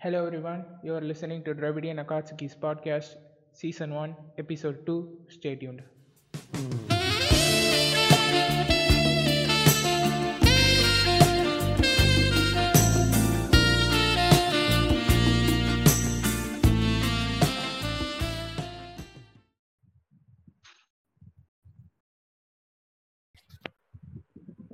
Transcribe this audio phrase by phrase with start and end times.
[0.00, 3.16] Hello everyone, you are listening to Dravidian Akatsuki's podcast,
[3.52, 4.96] Season 1, Episode 2.
[5.28, 5.82] Stay tuned.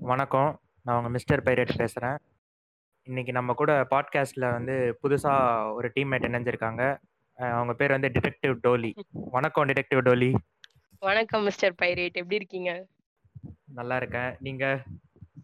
[0.03, 0.51] வணக்கம்
[0.85, 2.19] நான் உங்கள் mister pirate பேசுகிறேன்
[3.05, 6.99] இன்னைக்கு நம்ம கூட பாட்காஸ்டில் வந்து புதுசாக ஒரு டீம்மேட் இணைஞ்சிருக்காங்க.
[7.39, 10.35] அஹ் அவங்க பேர் வந்து டிடெக்டிவ் டோலி வணக்கம் டிடெக்டிவ் டோலி
[10.99, 12.87] வணக்கம் மிஸ்டர் பைரேட் எப்படி இருக்கீங்க?
[13.65, 14.37] நல்லா இருக்கேன்.
[14.41, 14.83] நீங்கள்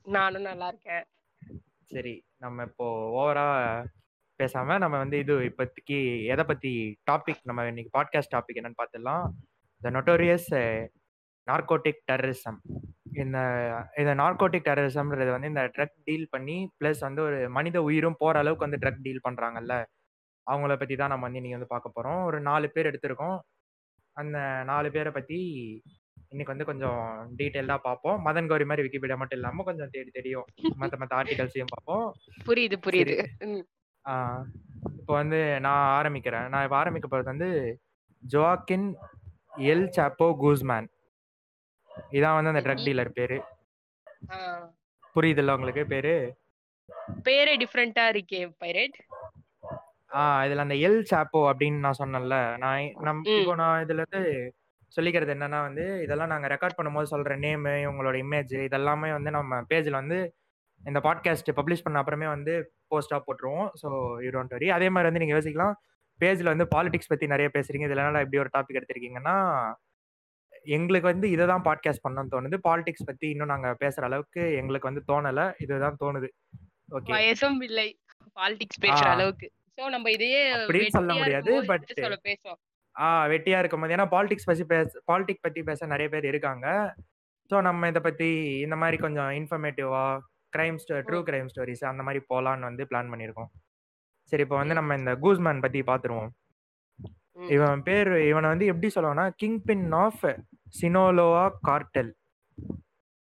[0.03, 1.05] நானும் நல்லா இருக்கேன்.
[1.85, 3.85] சரி நம்ம இப்போ ஓவராக
[4.37, 9.27] பேசாமல் நம்ம வந்து இது இப்போதைக்கு எதை பற்றி டாபிக் நம்ம இன்னைக்கு பாட்காஸ்ட் டாபிக் என்னன்னு பார்த்துடலாம்.
[9.81, 10.89] த நொட்டோரியஸ்
[11.47, 12.59] நார்கோட்டிக் டெரரிசம்
[13.23, 13.39] இந்த
[14.01, 18.67] இந்த நார்கோட்டிக் டெரரிசம்ன்றது வந்து இந்த ட்ரக் டீல் பண்ணி ப்ளஸ் வந்து ஒரு மனித உயிரும் போகிற அளவுக்கு
[18.67, 19.77] வந்து ட்ரக் டீல் பண்ணுறாங்கல்ல
[20.47, 23.39] அவங்கள பற்றி தான் நம்ம வந்து இன்னைக்கு வந்து பார்க்க போகிறோம் ஒரு நாலு பேர் எடுத்திருக்கோம்.
[24.17, 24.39] அந்த
[24.71, 25.39] நாலு பேரை பற்றி
[26.33, 27.01] இன்னைக்கு வந்து கொஞ்சம்
[27.39, 28.19] டீட்டெயிலாக பார்ப்போம்.
[28.27, 30.47] மதன் கௌரி மாதிரி விக்கிபீடியா மட்டும் இல்லாமல் கொஞ்சம் தேடி தெரியும்
[30.83, 32.07] மற்ற மற்ற ஆர்டிகல்ஸையும் பார்ப்போம்.
[32.49, 33.17] புரியுது புரியுது.
[34.99, 36.47] இப்போ வந்து நான் ஆரம்பிக்கிறேன்.
[36.53, 37.51] நான் இப்போ ஆரம்பிக்க போகிறது வந்து
[38.23, 38.89] ஜோக்கின்
[39.73, 40.89] எல் சாப்போ கூஸ்மேன்.
[42.17, 43.39] இதான் வந்து அந்த ட்ரக் டீலர் பேரு.
[45.17, 46.15] புரியுதுல்ல உங்களுக்கு பேரு?
[47.27, 48.97] பேரே டிஃப்ரெண்டா இருக்கே பைரேட்.
[50.11, 53.21] ஆ இதுல அந்த எல் சாப்போ அப்படின்னு நான் சொன்னேன்ல நான் நம்.
[53.35, 54.23] இப்போ நான் இதுல இருந்து
[54.97, 60.01] சொல்லிக்கிறது என்னன்னா வந்து இதெல்லாம் நாங்க ரெக்கார்ட் பண்ணும்போது சொல்ற நேமு உங்களோட இமேஜ் இதெல்லாமே வந்து நம்ம பேஜ்ல
[60.03, 60.19] வந்து
[60.81, 62.55] இந்த பாட்காஸ்ட் பப்ளிஷ் பண்ண அப்புறமே வந்து
[62.91, 63.69] போஸ்டா போட்டுருவோம்.
[63.83, 63.89] ஸோ
[64.25, 65.75] யூ டோன்ட் வரி அதே மாதிரி வந்து நீங்க யோசிக்கலாம்.
[66.21, 67.87] பேஜ்ல வந்து பாலிடிக்ஸ் பத்தி நிறைய பேசுறீங்க.
[67.89, 69.37] இதுல என்னடா இப்படி ஒரு டாபிக் எடுத்திருக்கீங்கன்னா
[70.77, 72.57] எங்களுக்கு வந்து இதை தான் பாட்காஸ்ட் பண்ணணும்னு தோணுது.
[72.69, 75.43] பாலிடிக்ஸ் பத்தி இன்னும் நாங்க பேசுற அளவுக்கு எங்களுக்கு வந்து தோணல.
[75.65, 76.29] இதுதான் தோணுது.
[76.97, 77.89] ஓகே வயசும் இல்லை.
[78.37, 79.07] பாலிடிக்ஸ் பேசுற.
[79.17, 79.49] அளவுக்கு.
[79.79, 81.53] சோ நம்ம இதையே அப்படின்னு சொல்ல முடியாது,
[82.01, 82.59] சொல்ல பேசுவோம்.
[82.97, 86.67] ஆ வெட்டியா இருக்கும்போது ஏன்னா பாலிடிக்ஸ் பத்தி பேச பாலிடிக் பத்தி பேச நிறைய பேர் இருக்காங்க.
[87.51, 88.29] ஸோ நம்ம இதை பத்தி
[88.65, 90.03] இந்த மாதிரி கொஞ்சம் இன்ஃபர்மேட்டிவா
[90.53, 90.79] கிரைம்
[91.09, 93.51] ட்ரூ கிரைம் ஸ்டோரிஸ் அந்த மாதிரி போலான்னு வந்து பிளான் பண்ணியிருக்கோம்.
[94.33, 96.31] சரி இப்போ வந்து நம்ம இந்த கூஸ்மேன் பத்தி பார்த்துருவோம்.
[97.39, 100.25] ம், இவன் பேர் இவனை வந்து எப்படி சொல்லுவான்னா கிங் பின் ஆஃப்
[100.77, 102.13] சினோலோவா கார்டெல்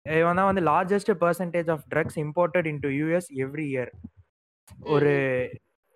[0.05, 3.91] இவன் தான் வந்து largest percentage of drugs imported into US every year
[4.93, 5.13] ஒரு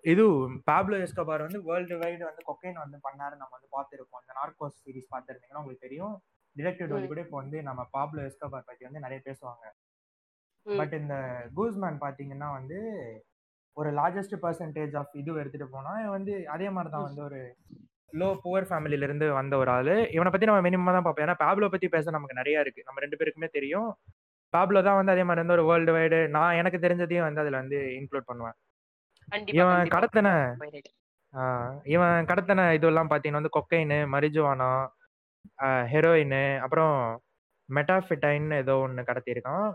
[0.04, 0.24] இது
[0.68, 3.34] பாப்லோ எஸ்கோபார் வந்து வேர்ல்டு வைடு வந்து கொக்கைன் வந்து பண்ணாரு.
[3.40, 6.14] நம்ம வந்து பார்த்துருக்கோம் இந்த நார்கோஸ் சீரிஸ் பார்த்துருந்தீங்கன்னா உங்களுக்கு தெரியும்.
[6.56, 9.64] டிடெக்டிவ் டோலி கூட இப்போ வந்து நம்ம பாப்லோ எஸ்கோபார் பத்தி வந்து நிறைய பேசுவாங்க.
[10.66, 11.16] பட் இந்த
[11.58, 12.78] கூஸ்மேன் பாத்தீங்கன்னா வந்து
[13.76, 17.40] ஒரு லார்ஜஸ்ட் பர்சன்டேஜ் ஆஃப் இது எடுத்துட்டு போனா வந்து அதே மாதிரி தான் வந்து ஒரு
[18.20, 19.94] லோ புவர் ஃபேமிலில இருந்து வந்த ஒரு ஆளு.
[20.16, 21.26] இவனை பத்தி நம்ம மினிமம் தான் பார்ப்போம்.
[21.26, 22.86] ஏன்னா பாப்லோ பத்தி பேச நமக்கு நிறைய இருக்கு.
[22.88, 23.90] நம்ம ரெண்டு பேருக்குமே தெரியும்.
[24.54, 27.78] பாப்லோ தான் வந்து அதே மாதிரி வந்து ஒரு வேர்ல்டு வைடு நான் எனக்கு தெரிஞ்சதையும் வந்து அதுல வந்து
[27.98, 28.56] இன்க்ளூட் பண்ணுவேன்.
[29.58, 30.28] இவன் கடத்தின
[31.94, 34.70] இவன் கடத்தின இதெல்லாம் பார்த்தீங்கன்னா வந்து கொக்கைனு மரிஜுவானா
[35.92, 36.96] ஹெரோயின் அப்புறம்
[37.68, 39.68] மெட்டாஃபிட்டைன் ஏதோ ஒன்று கடத்தியிருக்கான்.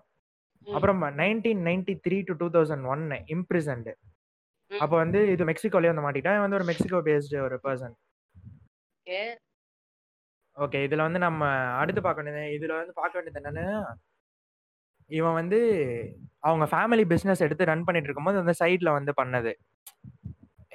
[0.67, 3.03] அப்புறம் nineteen ninety three to two thousand one
[3.35, 3.93] imprisoned.
[4.71, 7.95] அப்போ வந்து இது மெக்சிகோலயே வந்து மாட்டிட்டான் இவன் வந்து ஒரு மெக்சிகோ பேஸ்டு ஒரு பர்சன்
[9.07, 9.19] ஓகே
[10.57, 11.41] ஓகே இதுல வந்து நம்ம
[11.81, 13.65] அடுத்து பார்க்க வேண்டியது இதுல வந்து பார்க்க வேண்டியது என்னன்னா
[15.09, 15.59] இவன் வந்து
[16.47, 19.51] அவங்க ஃபேமிலி பிஸ்னஸ் எடுத்து ரன் பண்ணிட்டு இருக்கும்போது அந்த சைட்ல வந்து பண்ணது.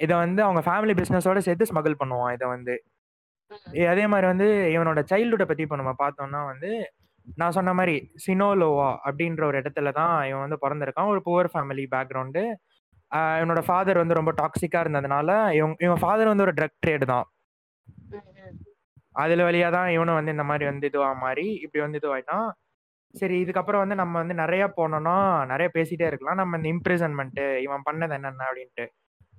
[0.05, 2.75] இதை வந்து அவங்க ஃபேமிலி பிஸ்னஸோட சேர்த்து ஸ்மகிள் பண்ணுவான் இதை வந்து.
[3.93, 6.71] அதே மாதிரி வந்து இவனோட சைல்டுஹுட்டை பத்தி இப்போ நம்ம பார்த்தோம்னா வந்து
[7.41, 11.11] நான் சொன்ன மாதிரி சினோலோவா அப்படின்ற ஒரு இடத்துல தான் இவன் வந்து பிறந்திருக்கான்.
[11.13, 12.43] ஒரு புவர் ஃபேமிலி பேக்ரவுண்டு
[13.39, 17.25] இவனோட ஃபாதர் வந்து ரொம்ப டாக்ஸிக்கா இருந்ததுனால இவன் இவன் ஃபாதர் வந்து ஒரு ட்ரக் ட்ரேடு தான்.
[19.15, 22.47] அதுல வழியா தான் இவனும் வந்து இந்த மாதிரி வந்து இதுவா மாறி இப்படி வந்து இதுவாயிட்டான்
[23.13, 25.15] சரி இதுக்கப்புறம் வந்து நம்ம வந்து நிறைய போனோம்னா
[25.51, 26.39] நிறைய பேசிட்டே இருக்கலாம்.
[26.41, 28.85] நம்ம இந்த இம்ப்ரிசன்மெண்ட் இவன் பண்ணது என்னென்ன அப்படின்ட்டு.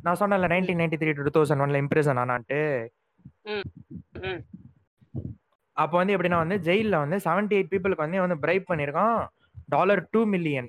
[0.05, 2.61] நான் சொன்னேன்ல nineteen ninety three two thousand ஒன்ல இம்ப்ரிசன் ஆனான்ட்டு.
[5.77, 9.19] அப்போ வந்து எப்படின்னா வந்து ஜெயிலில் வந்து செவன்டி எயிட் பீப்புளுக்கு வந்து வந்து பிரைப் பண்ணியிருக்கான்.
[9.69, 10.69] டாலர் டூ மில்லியன்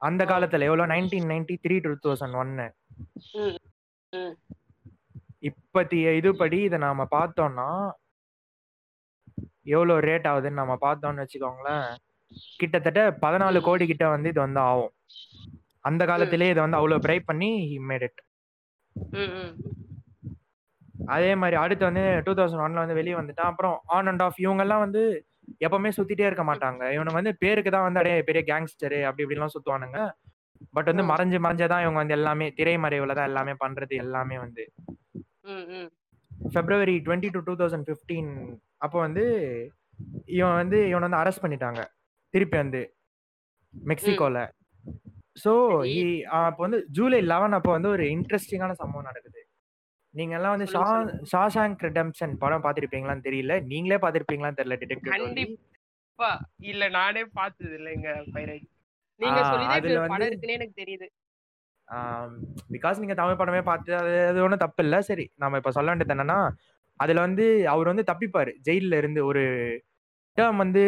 [0.00, 0.22] அந்த.
[0.32, 0.86] காலத்துல எவ்வளோ?
[0.86, 2.66] Nineteen ninety three two thousand ஒன்னு.
[5.48, 7.68] இப்பத்திய இதுபடி இதை நாம பார்த்தோம்னா
[9.74, 11.86] எவ்வளோ ரேட் ஆகுதுன்னு நம்ம பார்த்தோம்னு வச்சுக்கோங்களேன்
[12.60, 13.58] கிட்டத்தட்ட பதினாலு.
[13.68, 14.92] கோடி கிட்ட வந்து இது வந்து ஆகும்
[15.88, 17.50] அந்த காலத்திலே இதை வந்து அவ்வளோ பிரைப் பண்ணி
[17.90, 18.20] மேட் இட்.
[21.14, 24.84] அதே மாதிரி அடுத்து வந்து டூ தௌசண்ட் ஒன்ல வந்து வெளியே வந்துட்டான் அப்புறம் ஆன் அண்ட் ஆஃப் இவங்கெல்லாம்
[24.84, 25.02] வந்து
[25.64, 30.00] எப்பவுமே சுத்திட்டே இருக்க மாட்டாங்க இவனுக்கு வந்து பேருக்கு தான் வந்து அப்படியே பெரிய கேங்ஸ்டரு அப்படி இப்படிலாம் சுத்துவானுங்க
[30.76, 31.04] பட் வந்து.
[31.10, 34.64] மறைஞ்சு மறைஞ்சதான் இவங்க வந்து எல்லாமே திரைமறைவுல தான் எல்லாமே பண்றது எல்லாமே வந்து.
[36.54, 38.32] February twenty two two thousand fifteen
[38.80, 39.24] அப்போ வந்து
[40.36, 41.80] இவன் வந்து இவனை வந்து அரெஸ்ட் பண்ணிட்டாங்க
[42.34, 42.80] திருப்பி வந்து
[43.74, 44.38] மெக்சிகோல
[45.42, 45.52] ஸோ
[46.38, 49.40] அப்போ வந்து ஜூலை 11 அப்போ வந்து ஒரு இன்ட்ரஸ்டிங்கான சம்பவம் நடக்குது.
[50.14, 50.82] நீங்கலாம் வந்து ஷா.
[51.32, 53.54] ஷாஷாங்க் ரிடெம்ப்ஷன் படம் பார்த்திருப்பீங்களான்னு தெரியல.
[53.72, 55.52] நீங்களே பார்த்திருப்பீங்களான்னு தெரியல டிடெக்டிவ்.
[56.70, 58.66] இல்ல நானே பார்த்தது இல்லைங்க பைரேட்.
[59.20, 59.38] நீங்க
[59.74, 61.06] அதுல வந்து எனக்கு தெரியுது.
[62.74, 63.92] பிகாஸ் நீங்க தமிழ் படமே பார்த்து
[64.30, 64.96] அது ஒண்ணும் தப்பு இல்ல.
[65.10, 66.40] சரி நம்ம இப்ப சொல்ல வேண்டியது என்னன்னா,
[66.98, 68.52] அதுல வந்து அவரு வந்து தப்பிப்பாரு.
[68.64, 69.44] ஜெயில்ல இருந்து ஒரு
[70.38, 70.84] டெர்ம் வந்து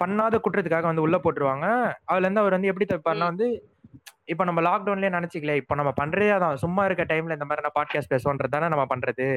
[0.00, 1.66] பண்ணாத குற்றத்துக்காக வந்து உள்ள போட்டுருவாங்க.
[2.12, 3.32] அதுலேருந்து அவர் வந்து எப்படி தப்பிப்பாருன்னா ம்.
[3.32, 3.48] வந்து,
[4.24, 6.54] இப்ப நம்ம லாக்டவுன்லயே நெனச்சுக்கங்களேன், இப்ப நம்ம பண்றதே அதான்.
[6.56, 9.28] சும்மா இருக்க டைம்ல இந்த நான் பாட்காஸ்ட் பேசுவோன்றது தானே நம்ம பண்றது.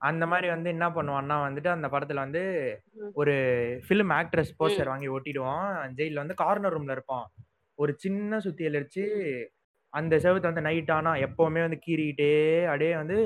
[0.00, 2.42] அந்த மாரி வந்து என்ன பண்ணுவான்னா வந்துட்டு, அந்த படத்துல வந்து.
[3.14, 3.34] ஒரு
[3.88, 4.86] ஃபிலிம் ஆக்ட்ரஸ் போஸ்டர்.
[4.86, 5.70] வாங்கி ஒட்டிடுவான்.
[5.96, 7.26] ஜெயில்ல வந்து கார்னர் ரூம்ல இருப்பான்.
[7.78, 9.14] ஒரு சின்ன சுத்தியல் ம்.
[9.92, 12.32] அந்த செவுத்த வந்து நைட் ஆனா எப்பவுமே வந்து கீறிக்கிட்டே
[12.68, 13.16] அப்படியே வந்து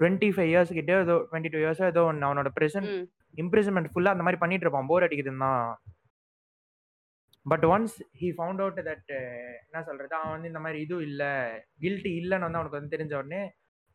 [0.00, 3.04] 25 இயர்ஸ் கிட்டயோ ஏதோ 22 இயர்ஸோ ஏதோ ஒண்ணு அவனோட பிரிசன் ம்.
[3.38, 4.88] இம்ப்ரிசன்மென்ட் ஃபுல்லா அந்த மாரி பண்ணிட்டு இருப்பான்.
[4.90, 5.66] போர் அடிக்குதுன்னு தான்.
[7.46, 9.10] But once he found out that
[9.64, 11.22] என்ன சொல்றது, அவன் வந்து இந்த மாரி இதுவும் இல்ல,
[11.82, 13.42] கில்ட்டி இல்லன்னு வந்து அவனுக்கு வந்து தெரிஞ்ச உடனே,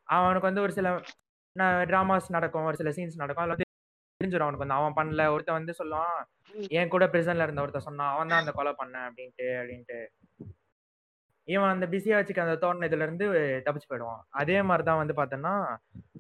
[0.09, 0.89] அவனுக்கு வந்து ஒரு சில
[1.85, 2.67] டிராமாஸ் நடக்கும்.
[2.69, 3.43] ஒரு சில சீன்ஸ் நடக்கும்.
[3.43, 3.67] அதுல வந்து
[4.21, 5.25] தெரிஞ்சிரும் அவனுக்கு வந்து அவன் பண்ணல.
[5.33, 6.17] ஒருத்தன் வந்து சொல்லுவான்.
[6.79, 8.13] என் கூட பிரிசன்ல இருந்த ஒருத்தன் சொன்னான்.
[8.15, 9.99] அவன் தான் அந்த கொலை பண்ணான் அப்படின்ட்டு அப்படின்ட்டு.
[11.49, 13.25] இவன் அந்த பிஸியா வச்சுக்க அந்த தோணுனதுல இருந்து
[13.65, 14.21] தப்பிச்சு போயிடுவான்.
[14.41, 15.53] அதே மாரி தான் வந்து பார்த்தோம்னா,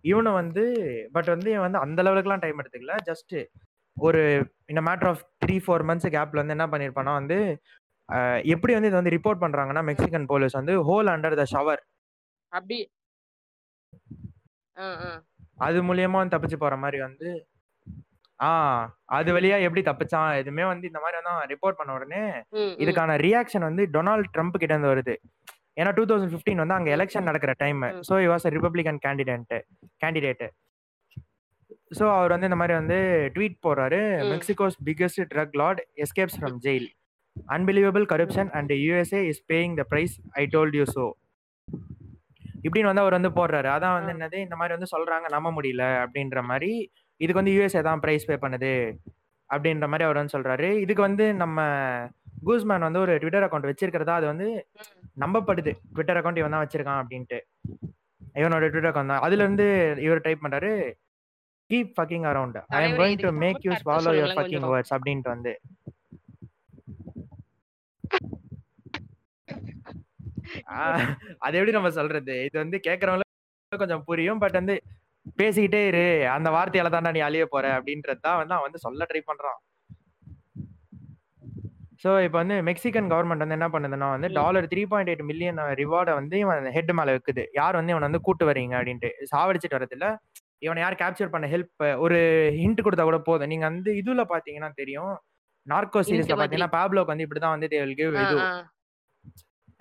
[0.05, 0.63] இவனும் வந்து
[1.15, 2.95] பட் வந்து இவன் வந்து அந்த லெவலுக்குலாம் டைம் எடுத்துக்கல.
[3.09, 3.35] ஜஸ்ட்
[3.97, 4.21] ஒரு
[4.71, 7.39] in a matter of 3, 4 months கேப்ல வந்து என்ன பண்ணியிருப்பான்னா வந்து,
[8.53, 11.83] எப்படி வந்து இத வந்து ரிப்போர்ட் பண்றாங்கன்னா, மெக்சிகன் போலீஸ் வந்து ஹோல் அண்டர் த ஷவர்.
[12.51, 12.79] அப்படி.
[15.61, 17.27] அது மூலியமா வந்து தப்பிச்சு போற மாரி வந்து
[18.39, 18.49] ஆ
[19.17, 19.29] அது.
[19.35, 20.29] வழியா எப்படி தப்பிச்சான்?
[20.41, 22.21] எதுவுமே வந்து இந்த வந்து அவன் ரிப்போர்ட் பண்ண உடனே.
[22.83, 25.15] இதுக்கான ரியாக்ஷன் வந்து டொனால்ட் ட்ரம்ப் கிட்ட இருந்து வருது.
[25.77, 27.27] ஏன்னா 2015 வந்து அங்க எலக்ஷன்.
[27.29, 27.81] நடக்கிற time.
[28.07, 29.53] So was a Republican candidate
[30.01, 30.45] candidate.
[31.97, 32.97] So அவர் வந்து இந்த மாரி வந்து
[33.35, 33.99] ட்வீட் போடுறாரு.
[34.33, 36.87] Mexico's biggest drug lord escapes from jail.
[37.51, 38.05] Unbelievable.
[38.13, 41.05] Corruption and USA is paying the price I told you so.
[42.65, 43.69] இப்படின்னு வந்து அவர் வந்து போடுறாரு.
[43.75, 44.11] அதான் வந்து.
[44.15, 46.71] என்னது இந்த மாரி வந்து சொல்றாங்க நம்ப முடியல அப்படின்ற மாரி,
[47.21, 48.73] இதுக்கு வந்து யுஎஸ்ஏ தான் பிரைஸ் பே பண்ணுது.
[49.49, 50.67] அப்படின்ற மாரி அவர் வந்து சொல்றாரு.
[50.83, 51.59] இதுக்கு வந்து நம்ம
[52.47, 54.47] கூஸ்மேன் வந்து ஒரு ட்விட்டர் அக்கவுண்ட் வச்சிருக்கிறதா அது வந்து.
[55.23, 55.71] நம்பப்படுது.
[55.93, 57.39] ட்விட்டர் அக்கவுண்ட் இவன் தான் வச்சிருக்கான் அப்படின்ட்டு.
[58.41, 59.23] இவனோட ட்விட்டர் அக்கவுண்ட் தான்.
[59.27, 59.67] அதுலருந்து
[60.05, 60.71] இவர் டைப் பண்றாரு,
[61.69, 62.59] keep fucking around.
[62.77, 64.67] I am going to make you swallow your fucking.
[64.73, 65.53] Words அப்படின்ட்டு வந்து.
[71.45, 72.35] அது எப்படி நம்ம சொல்றது?
[72.47, 74.41] இது வந்து கேட்கிறவங்களுக்கு கொஞ்சம் புரியும்.
[74.43, 74.75] பட் வந்து
[75.39, 76.03] பேசிக்கிட்டே இரு.
[76.35, 79.59] அந்த வார்த்தையால தான்டா நீ அழிய போற அப்படின்றது தான் வந்து அவன் வந்து சொல்ல ட்ரை பண்றான்.
[82.03, 84.27] ஸோ இப்ப வந்து மெக்சிகன் கவர்ன்மெண்ட் வந்து என்ன பண்ணுதுன்னா வந்து.
[84.37, 87.43] டாலர் 3.8 மில்லியன் ரிவார்ட வந்து இவன் ஹெட் மேல வைக்குது.
[87.57, 89.09] யார் வந்து இவன வந்து கூட்டு வரீங்க அப்படின்ட்டு.
[89.31, 90.07] சாவடிச்சுட்டு வரதில்ல.
[90.61, 91.73] இவன யார் கேப்சர் பண்ண ஹெல்ப்
[92.05, 92.17] ஒரு
[92.59, 93.51] ஹிண்ட் குடுத்தா கூட போதும்.
[93.53, 95.13] நீங்க வந்து இதுல பார்த்தீங்கன்னா தெரியும்.
[95.67, 96.39] நார்கோ சீரிஸ்ல மாதிரி.
[96.39, 98.37] பார்த்தீங்கன்னா பாப்லோக்கு வந்து இப்படிதான் வந்து தே வில் கிவ் இது.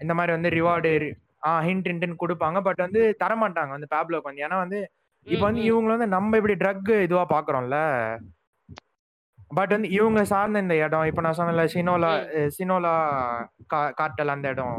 [0.00, 0.90] இந்த மாரி வந்து ரிவார்டு
[1.46, 2.58] ஆ ஹிண்ட் ஹிண்ட்ன்னு குடுப்பாங்க.
[2.68, 4.44] பட் வந்து தரமாட்டாங்க வந்து பாப்லோக்கு வந்து.
[4.46, 4.78] ஏன்னா வந்து
[5.32, 5.62] இப்ப வந்து.
[5.70, 7.78] இவங்கள வந்து நம்ம இப்படி ட்ரக் இதுவா பார்க்குறோம்ல.
[9.50, 12.10] பட் வந்து இவங்க சார்ந்த இந்த இடம், இப்ப நான் சொன்னேன்ல சினோலா
[12.56, 12.94] சினோலா
[13.72, 14.78] கா கார்ட்டல் அந்த இடம்.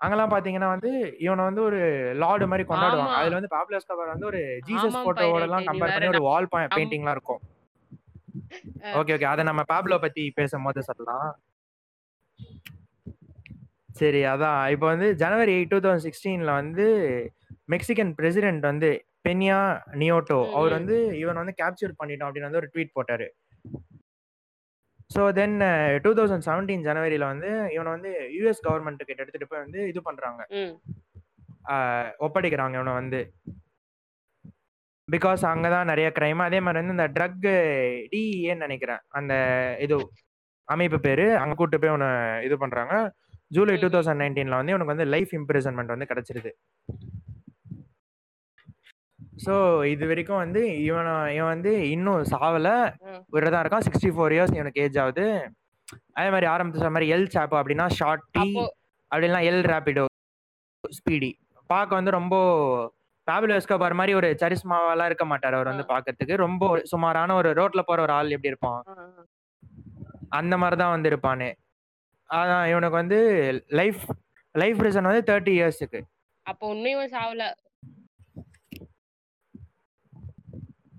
[0.00, 0.90] அங்கலாம் பார்த்தீங்கன்னா வந்து
[1.24, 1.78] இவன வந்து ஒரு
[2.22, 3.16] லார்டு மாரி கொண்டாடுவாங்க.
[3.20, 5.54] அதுல வந்து பாப்லோ எஸ்கோபார் வந்து ஒரு ஜீசஸ் பைரேட்.
[5.54, 7.40] நீ கம்பேர் பண்ணி ஒரு வால் பெயிண்டிங்லாம் இருக்கும்.
[8.98, 9.28] Okay, okay.
[9.32, 11.28] அத நம்ம பாப்லோ பத்தி பேசும்போது சொல்லலாம்.
[14.00, 14.60] சரி அதான்.
[14.74, 16.86] இப்ப வந்து ஜனவரி 8 2016ல வந்து
[17.74, 18.90] மெக்சிகன் பிரசிடென்ட் வந்து
[19.24, 19.58] பென்யா
[20.00, 20.74] நியோட்டோ அவர்.
[20.78, 23.26] வந்து இவன வந்து கேப்சர் பண்ணிட்டோம் அப்படின்னு வந்து ஒரு ட்வீட் போட்டாரு.
[25.10, 25.56] ஸோ தென்
[25.98, 30.42] 2017 ஜனவரில வந்து இவன வந்து யுஎஸ் கவர்ன்மெண்ட் கிட்ட எடுத்துட்டு போய் வந்து இது பண்றாங்க.
[32.26, 33.20] ஒப்படைக்கிறாங்க இவன வந்து.
[35.08, 36.42] பிகாஸ் அங்க தான் நெறைய கிரைம்.
[36.46, 37.46] அதே மாரி வந்து இந்த ட்ரக்
[38.12, 39.02] டிஇஏன்னு நெனைக்கிறேன்.
[39.18, 39.32] அந்த
[39.84, 39.96] இது
[40.68, 41.26] அமைப்பு பேரு.
[41.42, 42.06] அங்க கூட்டு போய் இவன
[42.46, 42.94] இது பண்றாங்க.
[43.50, 43.82] ஜூலை ம், ம்.
[43.84, 46.50] 2019ல வந்து இவனுக்கு வந்து லைஃப் இம்ப்ரிசன்மென்ட் வந்து கிடைச்சிருது.
[49.40, 49.54] ஸோ
[49.92, 52.68] இதுவரைக்கும் வந்து இவன இவன் வந்து இன்னும் சாவல.
[53.46, 53.84] தான் இருக்கான்.
[53.86, 55.26] 64 இயர்ஸ் இவனுக்கு ஏஜ் ஆகுது.
[56.16, 58.64] அதே மாரி ஆரம்பத்துல சொன்ன மாரி எல் சாப்போ அப்படின்னா ஷார்ட்டி அப்போ
[59.10, 60.04] அப்படின்னா எல் ராபிடோ
[60.84, 61.30] ஸ்பீடி.
[61.70, 62.34] பார்க்க வந்து ரொம்ப
[63.28, 65.70] பாப்லோ எஸ்கோபார் மாரி ஒரு சரிஸ்மாவாலாம் இருக்க மாட்டாரு அவர்.
[65.72, 66.36] வந்து பார்க்கறதுக்கு.
[66.44, 68.80] ரொம்ப சுமாரான ஒரு ரோட்ல போற ஒரு ஆள் எப்படி இருப்பான்?
[70.38, 71.50] அந்த மாரி தான் வந்து இருப்பானே.
[72.30, 73.18] அதான் இவனுக்கு வந்து
[73.80, 74.02] லைஃப்
[74.54, 76.00] லைஃப் பிரிசன் வந்து 30 இயர்ஸ்க்கு.
[76.46, 77.44] அப்போ இன்னும் சாவல.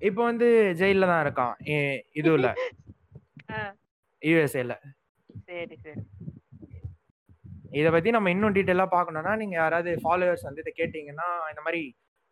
[0.01, 0.47] இப்ப வந்து
[0.79, 1.55] ஜெயில்ல தான் இருக்கான்.
[2.15, 2.49] இதுல
[3.51, 3.61] ஆ.
[4.21, 4.73] யுஎஸ்ஏல.
[5.45, 6.01] சரி, சரி.
[7.71, 11.81] இத பத்தி நம்ம இன்னும் டீட்டெயிலா பார்க்கணும்னா, நீங்க யாராவது ஃபாலோவர்ஸ் வந்து இத கேட்டீங்கன்னா, இந்த மாரி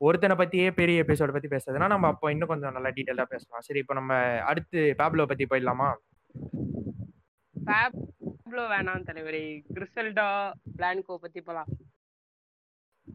[0.02, 3.62] ஒருத்தன பத்தியே பெரிய எபிசோட பத்தி பேசுறதுன்னா, நம்ம அப்போ இன்னும் கொஞ்சம் நல்லா டீட்டெயிலா பேசலாம்.
[3.62, 5.90] சரி இப்ப நம்ம அடுத்து பாப்லோ பத்தி போயிடலாமா?
[7.56, 9.42] பேப்லோ வேணாம் தலைவரே
[9.74, 10.28] கிறிசல்டா
[10.78, 11.72] பிளான்கோ பத்தி போலாம்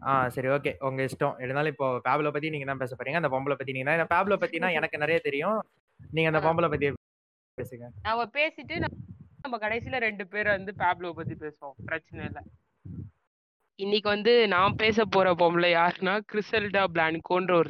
[0.03, 0.85] ஆ சரி ஓகே.
[0.85, 1.43] உங்க இஷ்டம்.
[1.43, 3.15] இருந்தாலும் இப்போ பேப்லோ பத்தி நீங்க தான் பேச போறீங்க.
[3.15, 4.13] அந்த பொம்பளை பத்தி நீங்க தான்.
[4.15, 5.65] பேப்லோ பத்தினா எனக்கு நிறைய தெரியும்.
[6.13, 6.93] நீங்க அந்த பொம்பளை பத்தி
[7.59, 7.89] பேசுங்க.
[8.03, 11.73] நாம பேசிட்டு நம்ம- கடைசியில ரெண்டு பேர் வந்து பேப்லோ பத்தி பேசுவோம்.
[11.85, 12.43] பிரச்சனை இல்ல.
[13.77, 17.69] இன்னைக்கு வந்து நான் பேச போற பொம்பளை யாருன்னா கிறிசல்டா பிளான்கோன்ற ஒரு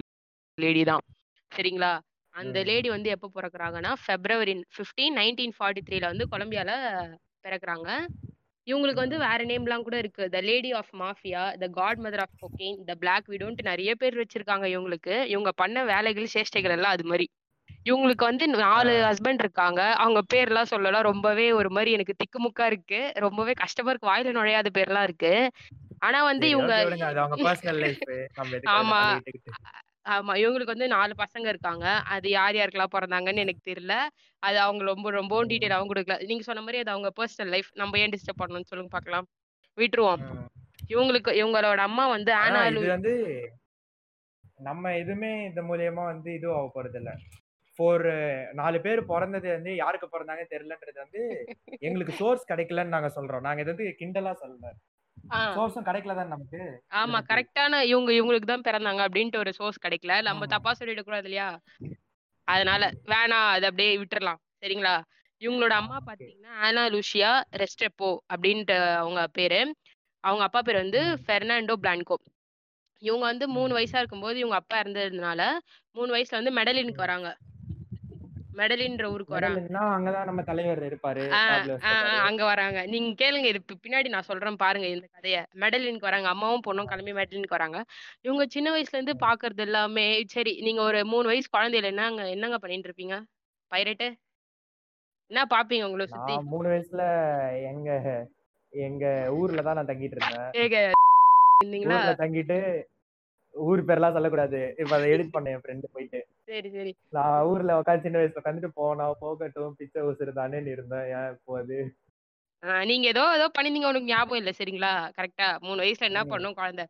[0.54, 1.00] லேடி தான்.
[1.56, 2.00] சரிங்களா?
[2.30, 2.64] அந்த ம்.
[2.64, 6.70] லேடி வந்து எப்போ பிறக்குறாங்கன்னா பிப்ரவரி ஃபிஃப்டீன் நைன்டீன் ஃபார்ட்டி த்ரீல வந்து கொலம்பியால
[7.42, 8.06] பிறக்குறாங்க.
[8.66, 10.24] இவங்களுக்கு வந்து வேற நேம்லாம் கூட இருக்கு.
[10.30, 11.66] The lady of mafia the
[12.04, 15.16] godmother of cocaine the black விடோன்ட்டு நிறைய பேர் வச்சிருக்காங்க இவங்களுக்கு.
[15.32, 17.26] இவங்க பண்ண வேலைகள் சேஷ்டைகள் எல்லாம் அது மாதிரி.
[17.86, 19.82] இவங்களுக்கு வந்து நாலு ஹஸ்பண்ட் இருக்காங்க.
[20.02, 21.08] அவங்க பேர்லாம் சொல்லலாம்.
[21.10, 23.00] ரொம்பவே ஒரு மாதிரி எனக்கு திக்குமுக்கா இருக்கு.
[23.26, 24.10] ரொம்பவே கஷ்டமா இருக்கு.
[24.12, 25.34] வாயில நுழையாத பேர்லாம் இருக்கு.
[26.02, 26.72] ஆனா வந்து இவங்க
[28.74, 29.02] ஆமா.
[30.06, 30.32] ஆமா.
[30.40, 31.84] இவங்களுக்கு வந்து நாலு பசங்க இருக்காங்க.
[32.14, 33.94] அது யார் யாருக்கெல்லாம் பிறந்தாங்கன்னு எனக்கு தெரியல.
[34.42, 35.50] அது அவங்க ரொம்ப ரொம்பவும் ம்.
[35.52, 36.16] டீட்டெயிலாகவும் கொடுக்கல.
[36.26, 37.70] நீங்க சொன்ன மாதிரி அது அவங்க பர்சனல் லைஃப்.
[37.74, 39.26] நம்ம ஏன் டிஸ்டர்ப் பண்ணணும்னு சொல்லுங்க பார்க்கலாம்
[39.78, 40.24] விட்டுருவோம்.
[40.32, 40.42] ம்.
[40.90, 43.12] இவங்களுக்கு இவங்களோட அம்மா வந்து ஆனா ஆனா இது வந்து
[44.60, 47.10] நம்ம எதுவுமே இந்த மூலியமா வந்து இது ஆக போறது இல்ல.
[47.78, 48.04] ஃபோர்
[48.54, 51.22] நாலு பேர் பிறந்தது வந்து யாருக்கு பிறந்தாங்க தெரியலன்றது வந்து
[51.82, 53.40] எங்களுக்கு சோர்ஸ் கிடைக்கலன்னு நாங்க சொல்றோம்.
[53.40, 54.70] நாங்க இது வந்து கிண்டலா சொல்லல
[55.56, 56.60] சோர்ஸும் கிடைக்கல தான் நமக்கு?
[56.92, 60.22] ஆமா கரெக்டான இவங்க இவங்களுக்கு தான் பிறந்தாங்க அப்படின்ட்டு ஒரு சோர்ஸ் கிடைக்கல.
[60.22, 60.46] நம்ம.
[60.46, 61.48] தப்பா சொல்லிடக்கூடாது இல்லையா?
[62.48, 64.40] அதனால வேணாம் அதை அப்படியே விட்டுறலாம்.
[64.62, 64.94] சரிங்களா?
[65.42, 65.98] இவங்களோட அம்மா.
[66.06, 69.60] பாத்தீங்கன்னா ஆனா லூசியா ரெஸ்டெப்போ அப்படின்ட்டு அவங்க பேரு.
[70.24, 71.00] அவங்க அப்பா பேர் வந்து.
[71.28, 72.16] பெர்னாண்டோ பிளான்கோ.
[73.02, 73.72] இவங்க வந்து மூணு.
[73.78, 75.42] வயசா இருக்கும்போது இவங்க அப்பா இறந்ததுனால
[75.96, 77.04] மூணு வயசுல வந்து மெடலினுக்கு.
[77.06, 77.28] வராங்க.
[78.58, 79.60] மெடலின்ற ஊருக்கு வராங்க.
[79.96, 81.22] அங்கதான் நம்ம தலைவர் இருப்பாரு.
[82.28, 82.80] அங்க வராங்க.
[82.92, 85.38] நீங்க கேளுங்க இது பின்னாடி நான் சொல்றேன் பாருங்க இந்த கதைய.
[85.62, 87.80] மெடலினுக்கு வராங்க அம்மாவும் பொண்ணும் கிளம்பி மெடலினுக்கு வராங்க.
[88.26, 92.90] இவங்க சின்ன வயசுல இருந்து பாக்குறது எல்லாமே சரி நீங்க ஒரு மூணு வயசு குழந்தையில என்னங்க என்னங்க பண்ணிட்டு
[92.90, 93.18] இருப்பீங்க?
[93.72, 94.08] பைரட்டு?
[95.30, 96.34] என்ன பாப்பீங்க உங்களை சுத்தி?
[96.52, 97.02] மூணு வயசுல
[97.70, 97.90] எங்க
[98.72, 99.04] எங்க
[99.40, 100.50] ஊர்ல தான் நான் தங்கிட்டு இருந்தேன்.
[102.22, 102.58] தங்கிட்டு
[103.54, 104.60] ஊர் பேர்லாம் சொல்லக்கூடாது.
[104.82, 106.20] இப்ப அதை எடிட் பண்ணேன் என் ஃப்ரெண்டு போயிட்டு.
[106.48, 106.92] சரி சரி.
[107.12, 109.74] நான் ஊர்ல உட்காந்து சின்ன வயசுல உட்காந்துட்டு போனா போகட்டும்.
[109.78, 111.78] பிச்சை உசுறுதானே இருந்தேன் ஏன் இப்போ அது?
[112.84, 114.52] நீங்க ஏதோ ஏதோ பண்ணிருந்தீங்க உனக்கு ஞாபகம் இல்ல.
[114.58, 114.90] சரிங்களா?
[115.16, 116.22] கரெக்டா மூணு வயசுல என்ன.
[116.26, 116.84] பண்ணும் குழந்தை?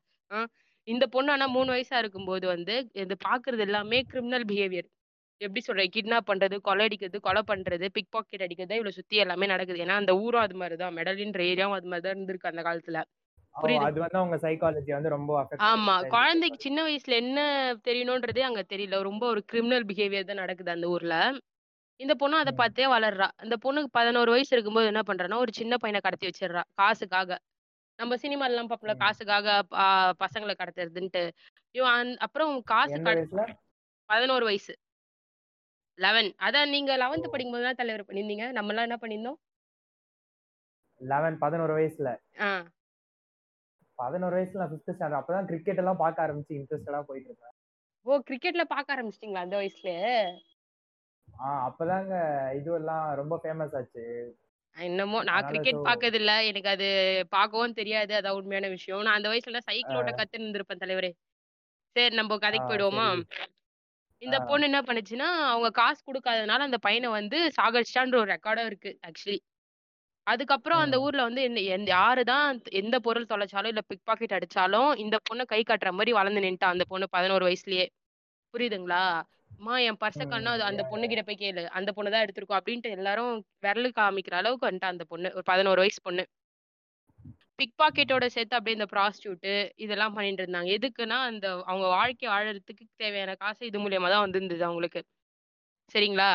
[0.88, 4.88] இந்த பொண்ணு ஆனா மூணு வயசா இருக்கும்போது வந்து இது பாக்குறது எல்லாமே கிரிமினல் பிஹேவியர்
[5.40, 9.84] எப்படி சொல்றேன் கிட்னாப் பண்றது கொலை அடிக்கிறது கொலை பண்றது பிக் பாக்கெட் அடிக்கிறது இவ்வளவு சுத்தி எல்லாமே நடக்குது.
[9.84, 10.94] ஏன்னா அந்த ஊரும் அது மாதிரிதான்.
[10.96, 13.00] மெடலின்ற ஏரியாவும் அது மாதிரிதான் இருந்திருக்கு அந்த காலத்துல.
[13.56, 15.32] அது வந்து அவங்க சைக்காலஜி வந்து ரொம்ப
[15.68, 15.94] ஆமா.
[16.08, 17.38] குழந்தைக்கு சின்ன வயசுல என்ன
[17.84, 19.02] தெரியணுன்றதே அங்க தெரியல.
[19.02, 21.16] ரொம்ப ஒரு கிரிமினல் பிஹேவியர் தான் நடக்குது அந்த ஊர்ல.
[22.00, 22.52] இந்த பொண்ணு அதை.
[22.52, 23.28] பார்த்தே வளர்றா.
[23.36, 26.62] அந்த பொண்ணுக்கு பதினோரு வயசு இருக்கும்போது என்ன பண்றான்னா ஒரு சின்ன பையனை கடத்தி வச்சிடுறா.
[26.74, 27.38] காசுக்காக.
[27.98, 28.98] நம்ம சினிமா எல்லாம் பாப்பல ம்.
[28.98, 29.48] காசுக்காக
[30.20, 31.22] பசங்களை கடத்துறதுன்ட்டு.
[31.74, 32.96] இவன் அப்புறம் காசு
[34.08, 34.72] பதினோரு வயசு.
[35.98, 37.30] லெவன் அதான் நீங்க லெவன்த் ஓ.
[37.30, 38.52] படிக்கும்போது தான் தலைவர் பண்ணியிருந்தீங்க.
[38.52, 39.38] நம்ம எல்லாம் என்ன பண்ணியிருந்தோம்?
[41.00, 42.08] லெவன் பதினோரு வயசுல.
[43.98, 47.54] பதினோரு வயசுல நான் ஃபிஃப்த் ஸ்டாண்டர்ட் அப்பதான் கிரிக்கெட் எல்லாம் பார்க்க ஆரம்பிச்சு இன்ட்ரெஸ்டடா போயிட்டு இருந்தேன்.
[48.06, 49.90] ஓ கிரிக்கெட்ல பார்க்க ஆரம்பிச்சிட்டீங்களா அந்த வயசுல
[51.28, 52.14] ஆஹ் அப்பதாங்க
[52.58, 54.02] இதுவெல்லாம் ரொம்ப ஃபேமஸ் ஆச்சு.
[54.76, 56.86] என்னமோ நான் கிரிக்கெட் பார்க்கறது இல்ல எனக்கு அது
[57.30, 58.12] பார்க்கவும் தெரியாது.
[58.14, 59.02] அதான் உண்மையான விஷயம்.
[59.02, 61.10] நான் அந்த வயசுல சைக்கிள் ஓட்ட கத்து இருந்திருப்பேன் தலைவரே.
[61.96, 63.06] சரி நம்ம கதைக்கு ஆ, போயிடுவோமா.
[64.22, 64.44] இந்த ஆ.
[64.44, 69.38] பொண்ணு என்ன பண்ணுச்சுன்னா அவங்க காசு கொடுக்காதனால அந்த பையனை வந்து சாகடிச்சிட்டான்ற ஒரு ரெக்கார்டும் இருக்கு ஆக்சுவலி
[70.26, 70.96] அதுக்கப்புறம் அந்த.
[71.00, 75.60] ஊர்ல வந்து என்ன எந்த யாருதான் எந்த பொருள் தொலைச்சாலும் இல்ல பிக் பாக்கெட் அடிச்சாலும் இந்த பொண்ணை கை
[75.62, 77.86] காட்டுற மாதிரி வளர்ந்து நின்ட்டான் அந்த பொண்ணு பதினோரு வயசுலயே.
[78.54, 79.02] புரியுதுங்களா?
[79.54, 81.62] அம்மா என் பர்ச கண்ணா அந்த பொண்ணு கிட்ட போய் கேளு.
[81.78, 82.60] அந்த பொண்ணு தான் எடுத்திருக்கோம்.
[82.60, 85.28] அப்படின்ட்டு எல்லாரும் விரலு காமிக்கிற அளவுக்கு வந்துட்டா அந்த பொண்ணு.
[85.34, 86.24] ஒரு பதினோரு வயசு பொண்ணு.
[87.56, 90.70] பிக் பாக்கெட்டோட சேர்த்து அப்படியே இந்த ப்ராஸ்டியூட் இதெல்லாம் பண்ணிட்டு இருந்தாங்க.
[90.78, 95.02] எதுக்குன்னா அந்த அவங்க வாழ்க்கை வாழறதுக்கு தேவையான காசு இது மூலியமா தான் வந்திருந்தது அவங்களுக்கு.
[95.94, 96.30] சரிங்களா?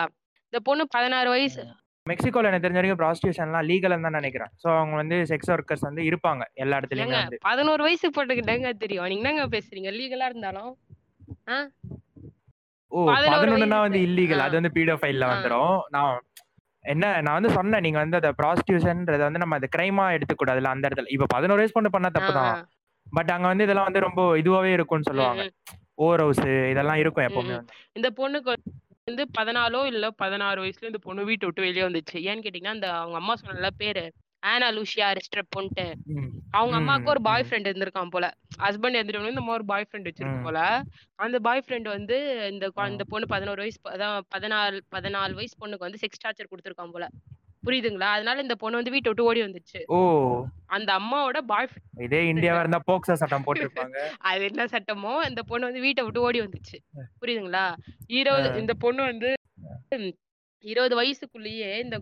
[0.53, 1.63] இந்த பொண்ணு பதினாறு வயசு
[2.09, 4.51] மெக்சிகோல எனக்கு தெரிஞ்ச வரைக்கும் ப்ராஸ்டியூஷன்லாம் லீகல் தான் நினைக்கிறேன்.
[4.63, 7.39] ஸோ அவங்க வந்து செக்ஸ் ஒர்க்கர்ஸ் வந்து இருப்பாங்க எல்லா இடத்துலயுமே வந்து.
[7.49, 9.05] பதினோரு வயசு போட்டுக்கிட்டேங்க தெரியும்.
[9.05, 9.91] நீங்க என்னங்க பேசுறீங்க?
[9.91, 10.71] லீகலா இருந்தாலும்.
[12.91, 13.79] ஓ பதினொன்னுனா.
[13.79, 14.45] வந்து இல்லீகல்.
[14.45, 15.33] அது வந்து பீடோஃபைல்ல ஆ.
[15.33, 15.75] வந்துரும்.
[15.89, 16.15] நான்
[16.85, 21.11] என்ன நான் வந்து சொன்னேன் நீங்க வந்து அந்த ப்ராஸ்டியூஷன்ன்றத வந்து நம்ம அது கிரைமா எடுத்துக்கூடாதுல அந்த இடத்துல.
[21.15, 22.55] இப்ப பதினோரு வயசு பொண்ணு பண்ணா தப்பு தான்.
[23.07, 25.43] பட் அங்க வந்து இதெல்லாம் வந்து ரொம்ப இதுவாவே இருக்கும்னு சொல்லுவாங்க.
[25.97, 27.55] ஓவர் ஹவுஸ் இதெல்லாம் இருக்கும் எப்பவுமே
[27.95, 28.53] இந்த பொண்ணுக்கு
[29.09, 33.17] வந்து பதினாலோ இல்ல பதினாறு வயசுல இந்த பொண்ணு வீட்டை விட்டு வெளியே வந்துச்சு ஏன்னு கேட்டீங்கன்னா அந்த அவங்க
[33.17, 34.03] அம்மா சொன்னல பேரு
[34.43, 36.27] ஆனா லூசியா ரெஸ்ட்ரப்போன்ட்டு ம்.
[36.53, 37.43] அவங்க அம்மாவுக்கு ஒரு பாய்.
[37.47, 38.25] ஃப்ரெண்ட் இருந்திருக்கான் போல
[38.61, 40.45] ஹஸ்பண்ட் இருந்துட்டு இந்த மாதிரி ஒரு பாய் ஃப்ரெண்ட் வச்சிருக்கு ம்.
[40.45, 40.59] போல
[41.19, 42.17] அந்த பாய் ஃப்ரெண்ட் வந்து
[42.51, 42.67] இந்த.
[42.91, 47.07] இந்த பொண்ணு பதினோரு வயசு அதான் பதினாலு பதினாலு வயசு பொண்ணுக்கு வந்து செக்ஸ் டார்ச்சர் கொடுத்துருக்கான் போல
[47.63, 48.09] புரியுதுங்களா?
[48.15, 49.79] அதனால இந்த பொண்ணு வந்து வீட்டை விட்டு ஓடி வந்துச்சு.
[49.89, 49.99] ஓ.
[50.69, 51.67] அந்த அம்மாவோட பாய்
[52.05, 53.97] இதே இந்தியாவா இருந்தா போக்சோ சட்டம் போட்டிருப்பாங்க.
[54.29, 56.77] அது என்ன சட்டமோ இந்த பொண்ணு வந்து வீட்டை விட்டு ஓடி வந்துச்சு.
[57.21, 57.65] புரியுதுங்களா?
[58.13, 58.49] இருபது.
[58.61, 59.29] இந்த பொண்ணு வந்து
[60.63, 61.95] இருபது வயசுக்குள்ளேயே இந்த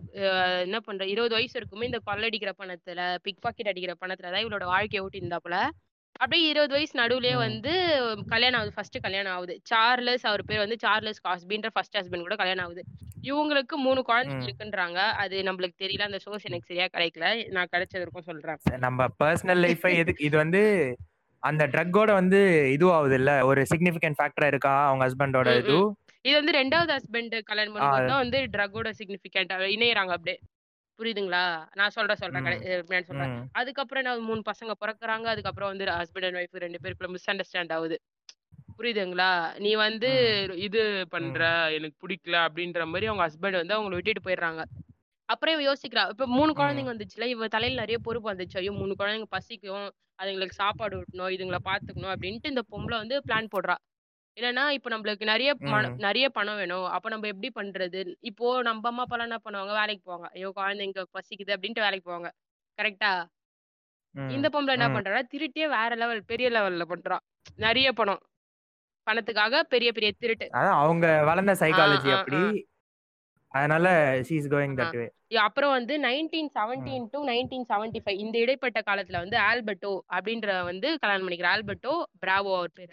[0.62, 5.02] என்ன பண்ற இருபது வயசு இருக்குமே இந்த கொள்ளடிக்கிற பணத்துல பிக் பாக்கெட் அடிக்கிற பணத்துல தான் இவளோட வாழ்க்கையை
[5.04, 5.58] ஓட்டி இருந்தாப்புல
[6.20, 7.34] அப்படியே இருபது வயசு நடுவுலயே.
[7.36, 7.72] வந்து
[8.32, 8.72] கல்யாணம் ஆகுது.
[8.76, 9.54] ஃபர்ஸ்ட் கல்யாணம் ஆகுது.
[9.62, 12.82] சார்லஸ் அவர் பேர் வந்து சார்லஸ் காஸ்பின்ற ஃபர்ஸ்ட் ஹஸ்பண்ட் கூட கல்யாணம் ஆகுது.
[13.22, 14.46] இவங்களுக்கு மூணு குழந்தைங்க.
[14.48, 14.98] இருக்குன்றாங்க.
[15.22, 16.08] அது நம்மளுக்கு தெரியல.
[16.08, 17.28] அந்த சோர்ஸ் எனக்கு சரியா கிடைக்கல.
[17.50, 18.60] நான் கிடைச்சது இருக்கும் சொல்றேன்.
[18.86, 20.26] நம்ம பர்சனல் லைஃபை எதுக்கு?
[20.30, 20.62] இது வந்து
[21.42, 22.38] அந்த ட்ரக்கோட வந்து
[22.76, 24.86] இதுவாகுது இல்ல ஒரு சிக்னிஃபிகன்ட் ஃபேக்டரா இருக்கா?
[24.86, 25.76] அவங்க ஹஸ்பண்டோட இது?
[26.24, 30.38] இது வந்து ரெண்டாவது ஹஸ்பண்ட் கல்யாணம் பண்ணும்போது தான் வந்து ட்ரக்கோட சிக்னிஃபிகண்ட் இணையறாங்க அப்படியே.
[30.98, 31.66] புரியுதுங்களா?
[31.74, 32.42] நான் சொல்றேன் சொல்றேன்.
[32.42, 33.48] கடை- சொல்றேன்.
[33.52, 35.22] அதுக்கப்புறம் நான் மூணு பசங்க பிறக்குறாங்க.
[35.22, 38.00] அதுக்கப்புறம் வந்து ஹஸ்பண்ட் அண்ட் ஒய்ஃப் ரெண்டு பேருக்குள்ள மிஸ் அண்டர்ஸ்டாண்ட் ஆகுது.
[38.78, 39.58] புரியுதுங்களா?
[39.58, 40.08] நீ வந்து
[40.56, 44.64] இது பண்ற எனக்கு பிடிக்கல அப்படின்ற மாதிரி அவங்க ஹஸ்பண்ட் வந்து அவங்கள விட்டுட்டு போயிடுறாங்க.
[45.24, 46.52] அப்புறம் இவ யோசிக்கிறா இப்ப மூணு.
[46.52, 48.56] குழந்தைங்க வந்துச்சுல இவ தலையில நிறைய பொறுப்பு வந்துச்சு.
[48.56, 49.90] ஐயோ மூணு குழந்தைங்க பசிக்கும்
[50.22, 53.74] அதுங்களுக்கு சாப்பாடு ஊட்டணும் இதுங்களை பாத்துக்கணும் அப்படின்ட்டு இந்த பொம்பளை வந்து பிளான் போடுறா.
[54.38, 55.94] என்னன்னா இப்ப நம்மளுக்கு நிறைய மன- ம்.
[55.94, 56.84] நிறைய பணம் வேணும்.
[56.84, 58.14] அப்ப நம்ம எப்படி பண்றது?
[58.20, 59.78] இப்போ நம்ம அம்மா அப்பா என்ன பண்ணுவாங்க?
[59.78, 60.28] வேலைக்கு போவாங்க.
[60.28, 62.30] ஐயோ குழந்தைங்க பசிக்குது அப்படின்ட்டு வேலைக்கு போவாங்க.
[62.82, 63.24] கரெக்டா
[64.10, 64.28] ம்.
[64.28, 64.94] இந்த பொம்பளை என்ன ம்.
[64.94, 65.22] பண்றா?
[65.34, 67.18] திருட்டியே வேற லெவல் பெரிய லெவல்ல பண்றா.
[67.56, 68.18] நிறைய பணம்.
[69.10, 70.44] பணத்துக்காக பெரிய பெரிய திருட்டு.
[70.44, 72.66] அதான் அவங்க வளர்ந்த சைக்காலஜி ஆ, ஆ, அப்படி.
[73.48, 74.90] அதனால she is going ah.
[74.90, 80.00] That way அப்புறம் வந்து nineteen seventeen to nineteen seventy five இந்த இடைப்பட்ட காலத்துல வந்து ஆல்பர்ட்டோ
[80.12, 82.92] அப்படின்ற வந்து கல்யாணம் பண்ணிக்கிற ஆல்பர்ட்டோ பிராவோ அவர் பேரு.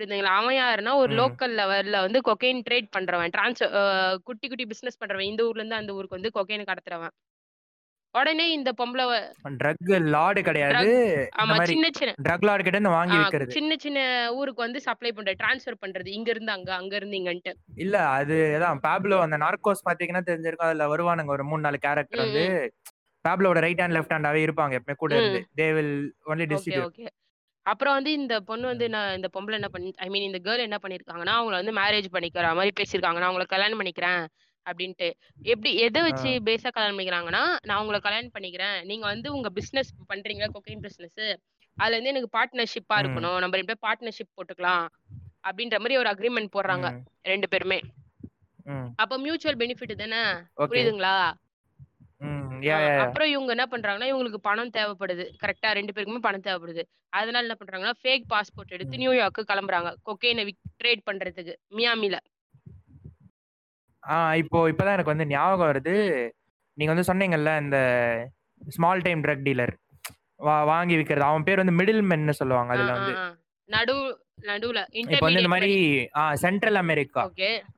[0.00, 1.12] புரியுதுங்களா அவன் யாருன்னா ஒரு.
[1.20, 3.32] லோக்கல் லெவல்ல வந்து கொக்கைன் ட்ரேட் பண்றவன்.
[3.36, 3.74] டிரான்ஸ்ஃபர்
[4.22, 5.30] குட்டி குட்டி பிசினஸ் பண்றவன்.
[5.32, 7.14] இந்த ஊர்ல இருந்து அந்த ஊருக்கு வந்து கொக்கைன் கடத்துறவன்.
[8.14, 9.04] உடனே இந்த பொம்பளை
[9.60, 10.86] ட்ரக் லார்டு கிடையாது.
[11.40, 13.54] ஆமா சின்ன சின்ன ட்ரக் லார்டு கிட்ட இருந்து வாங்கி விக்கிறது.
[13.58, 13.98] சின்ன சின்ன
[14.32, 16.08] ஊருக்கு வந்து சப்ளை பண்ற டிரான்ஸ்ஃபர் பண்றது.
[16.08, 20.68] இங்க இருந்து அங்க அங்க இருந்து இங்கன்ட்டு இல்ல அது அதான் பாப்லோ அந்த நார்கோஸ் பாத்தீங்கன்னா தெரிஞ்சிருக்கும்.
[20.70, 21.32] அதுல வருவானுங்க.
[21.36, 22.44] ஒரு மூணு நாலு கேரக்டர் வந்து
[23.24, 24.74] பாப்லோட ரைட் ஹேண்ட் லெஃப்ட் ஹேண்டாவே இருப்பாங்க.
[24.78, 25.12] எப்பவுமே கூட.
[25.16, 25.40] இருந்து.
[25.60, 25.94] They will
[26.32, 27.06] only distribute okay
[27.62, 30.78] அப்புறம் வந்து இந்த பொண்ணு வந்து நான் இந்த பொம்பளை என்ன பண்ணி ஐ மீன் இந்த கேர்ள் என்ன
[30.84, 33.20] பண்ணிருக்காங்கன்னா அவங்கள வந்து மேரேஜ் பண்ணிக்கிற மாதிரி பேசியிருக்காங்க.
[33.22, 34.22] நான் உங்களை கல்யாணம் பண்ணிக்கிறேன்
[34.66, 35.08] அப்படின்ட்டு.
[35.52, 38.78] எப்படி எதை வச்சு பேஸா கல்யாணம் பண்ணிக்கிறாங்கன்னா நான் உங்களை கல்யாணம் பண்ணிக்கிறேன்.
[38.90, 41.22] நீங்க வந்து உங்க பிசினஸ் பண்றீங்க கொக்கைன் பிசினஸ்
[41.76, 42.96] அதுல இருந்து எனக்கு பார்ட்னர்ஷிப்பா.
[43.02, 43.38] இருக்கணும்.
[43.42, 44.86] நம்ம ரெண்டு பேரும் பார்ட்னர்ஷிப் போட்டுக்கலாம்
[45.48, 46.86] அப்படின்ற மாதிரி ஒரு அக்ரிமெண்ட் போடுறாங்க
[47.32, 47.78] ரெண்டு பேருமே.
[49.02, 50.22] அப்ப மியூச்சுவல் பெனிஃபிட் தானே?
[50.70, 51.14] புரியுதுங்களா?
[53.04, 55.24] அப்புறம் இவங்க என்ன பண்றாங்கன்னா இவங்களுக்கு பணம் தேவைப்படுது.
[55.42, 56.82] கரெக்டா ரெண்டு பேருக்குமே பணம் தேவைப்படுது.
[57.18, 59.00] அதனால என்ன பண்றாங்கன்னா ஃபேக் பாஸ்போர்ட் எடுத்து.
[59.02, 59.90] நியூயார்க்கு கிளம்புறாங்க.
[60.08, 60.44] கொக்கைனை
[60.82, 61.54] ட்ரேட் பண்றதுக்கு.
[61.78, 62.18] மியாமில
[64.02, 65.94] ஆ இப்போ இப்பதான் எனக்கு வந்து ஞாபகம் வருது.
[66.78, 67.78] நீங்க வந்து சொன்னீங்கல்ல இந்த
[68.76, 69.72] ஸ்மால் டைம் ட்ரக் டீலர்
[70.70, 71.28] வாங்கி விக்கிறது.
[71.30, 73.12] அவன் பேர் வந்து மிடில் மென்னு சொல்லுவாங்க அதுல வந்து.
[73.68, 73.96] நடு
[74.42, 75.74] நடுவுல இப்போ வந்து இந்த மாதிரி
[76.36, 77.22] சென்ட்ரல் அமெரிக்கா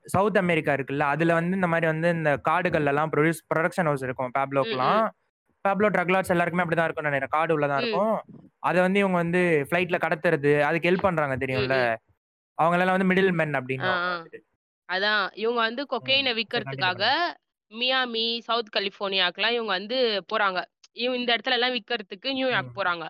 [0.06, 4.32] சவுத் அமெரிக்கா இருக்குல்ல அதுல வந்து இந்த மாதிரி வந்து இந்த காடுகள்ல எல்லாம் ப்ரொடியூஸ் ப்ரொடக்ஷன் ஹவுஸ் இருக்கும்
[4.34, 5.02] பேப்லோக்கெல்லாம்
[5.64, 7.82] பேப்லோ ட்ரக் லாட்ஸ் எல்லாருக்குமே அப்படிதான் இருக்கும் நினைக்கிறேன் காடு உள்ளதான்.
[7.82, 8.16] இருக்கும்.
[8.60, 11.76] அதை வந்து இவங்க வந்து ஃபிளைட்ல கடத்துறது அதுக்கு ஹெல்ப் பண்றாங்க தெரியும்ல.
[12.58, 13.92] அவங்க எல்லாம் வந்து மிடில் மென் அப்படின்னு.
[14.88, 17.04] அதான் இவங்க வந்து கொக்கைனை விக்கிறதுக்காக
[17.72, 19.98] மியாமி சவுத் கலிபோர்னியாக்கெல்லாம் இவங்க வந்து
[20.32, 20.58] போறாங்க.
[20.96, 22.76] இவங்க இந்த இடத்துல எல்லாம் விக்கிறதுக்கு நியூயார்க்.
[22.78, 23.04] போறாங்க.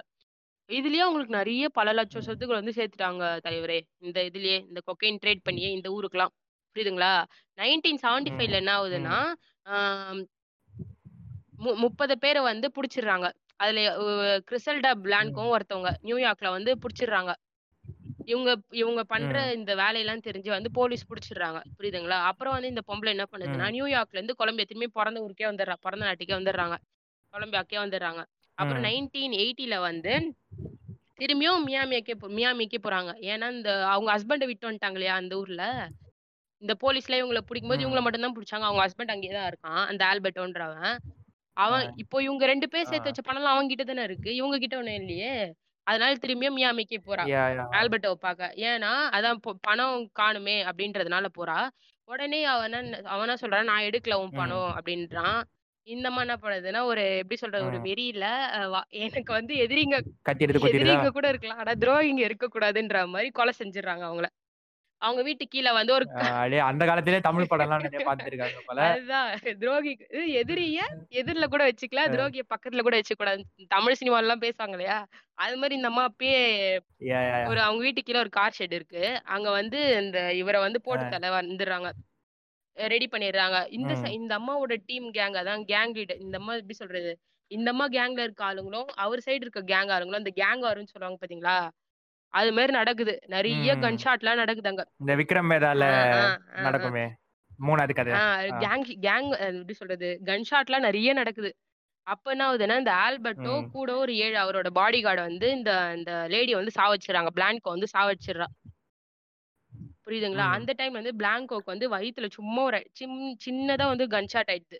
[0.78, 3.78] இதுலயே அவங்களுக்கு நிறைய பல லட்சம் சொத்துக்கள் வந்து சேர்த்துட்டாங்க தலைவரே.
[4.06, 6.32] இந்த இதுலயே இந்த கொக்கைன் ட்ரேட் பண்ணியே இந்த ஊருக்குலாம்
[6.76, 7.12] புரியுதுங்களா?
[7.58, 9.16] நைன்டீன் செவன்டி ஃபைவ்ல என்ன ஆகுதுன்னா
[11.82, 13.26] முப்பது பேரை வந்து புடிச்சிடுறாங்க.
[13.62, 13.80] அதுல
[14.48, 17.32] கிறிசல்டா பிளான்கும் ஒருத்தவங்க நியூயார்க்ல வந்து புடிச்சிடுறாங்க.
[18.32, 19.36] இவங்க இவங்க பண்ற.
[19.58, 21.60] இந்த வேலையெல்லாம் தெரிஞ்சு வந்து போலீஸ் புடிச்சிடுறாங்க.
[21.78, 22.18] புரியுதுங்களா?
[22.30, 26.36] அப்புறம் வந்து இந்த பொம்பளை என்ன பண்ணுதுன்னா நியூயார்க்ல இருந்து கொலம்பியா திரும்பி பிறந்த ஊருக்கே வந்துடுறா பிறந்த நாட்டுக்கே
[26.40, 26.76] வந்துடுறாங்க.
[27.34, 28.22] கொலம்பியாக்கே வந்துடுறாங்க.
[28.58, 28.82] அப்புறம்.
[28.84, 30.12] நைன்டீன் எயிட்டில வந்து
[31.20, 33.10] திரும்பியும் மியாமிக்கே போ மியாமிக்கே போறாங்க.
[33.30, 35.64] ஏன்னா இந்த அவங்க ஹஸ்பண்டை விட்டு வந்துட்டாங்க இல்லையா அந்த ஊர்ல?
[36.62, 37.84] இந்த போலீஸ்ல இவங்களை பிடிக்கும்போது.
[37.84, 38.66] இவங்கள மட்டும் தான் பிடிச்சாங்க.
[38.68, 40.92] அவங்க ஹஸ்பண்ட் அங்கேயே தான் இருக்கான் அந்த ஆல்பர்ட்டோன்றவன்.
[41.56, 43.10] அவன் இப்போ இவங்க ரெண்டு பேர் சேர்த்து.
[43.10, 44.30] வச்ச பணம் அவங்க கிட்ட தானே இருக்கு.
[44.34, 45.32] இவங்க கிட்ட ஒண்ணும் இல்லையே.
[45.86, 47.22] அதனால திரும்பியும் மியாமிக்கே போறா.
[47.78, 51.58] ஆல்பர்ட்டோ பார்க்க ஏன்னா அதான் பணம் காணுமே அப்படின்றதுனால போறா.
[52.08, 52.76] உடனே அவன்
[53.14, 53.68] அவன் சொல்றான்?
[53.70, 54.32] நான் எடுக்கல உன்.
[54.32, 55.40] பணம் அப்படின்றான்.
[55.86, 57.76] இந்த என்ன பண்ணுதுன்னா ஒரு எப்படி சொல்றது ஒரு.
[57.82, 58.24] வெறியில
[58.72, 61.58] வா- எனக்கு வந்து எதிரிங்க கத்தி எடுத்து குத்திடுதா எதிரிங்க கூட இருக்கலாம்.
[61.58, 64.24] ஆனா துரோகிங்க இருக்க கூடாதுன்ற மாதிரி கொலை செஞ்சிடறாங்க அவங்கள.
[65.02, 68.80] அவங்க வீட்டு கீழே வந்து ஒரு அப்படியே அந்த காலத்திலே தமிழ் படம் எல்லாம் நிறைய பார்த்திருக்காங்க போல.
[68.82, 69.38] அதுதான்.
[69.58, 70.78] துரோகி இது எதிரிய
[71.10, 72.10] எதிரில கூட வச்சுக்கலாம்.
[72.10, 75.06] துரோகிய பக்கத்துல கூட வச்சுக்க கூடாது தமிழ் சினிமால எல்லாம் பேசுவாங்க இல்லையா?
[75.34, 76.78] அது மாதிரி இந்த அம்மா அப்பயே.
[77.48, 79.20] ஒரு அவங்க வீட்டு கீழே ஒரு கார் ஷெட் இருக்கு.
[79.24, 81.90] அங்க வந்து இந்த இவரை வந்து போட்டு தலை வந்துடுறாங்க.
[82.76, 83.70] ரெடி பண்ணிடுறாங்க.
[83.70, 84.10] இந்த ச-.
[84.10, 86.20] இந்த அம்மாவோட டீம் கேங் அதான் கேங் லீடர்.
[86.20, 87.12] இந்த அம்மா எப்படி சொல்றது?
[87.50, 91.56] இந்த அம்மா கேங்ல இருக்க ஆளுங்களும் அவர் சைடு இருக்க கேங் ஆளுங்களும் அந்த கேங் வரும்னு சொல்லுவாங்க பாத்தீங்களா?
[92.32, 93.18] அது மாதிரி நடக்குது.
[93.26, 93.82] நிறைய ம்.
[93.82, 94.84] கன்ஷாட்லாம் நடக்குது அங்க.
[94.96, 96.38] இந்த விக்ரம் ஆ.
[96.62, 97.04] நடக்குமே.
[97.62, 98.12] மூணாவது கதை.
[98.12, 98.36] ஆ.
[98.60, 100.20] கேங் கேங் எப்படி சொல்றது?
[100.24, 101.50] கன்ஷாட்லாம் நிறைய நடக்குது.
[102.06, 103.70] அப்ப என்ன ஆகுதுன்னா இந்த ஆல்பர்ட்டோ ம்.
[103.70, 108.46] கூட ஒரு ஏழு அவரோட பாடி கார்டை வந்து இந்த இந்த லேடியை வந்து சாவச்சிடுறாங்க பிளான்கோ வந்து சாவச்சிடுறா
[110.06, 110.46] புரியுதுங்களா?
[110.54, 112.78] அந்த டைம்ல வந்து பிளாங்கோக்கு வந்து வயித்துல சும்மா ஒரு
[113.42, 114.78] சின்னதா வந்து கன் ஷாட் ஆயிடுது.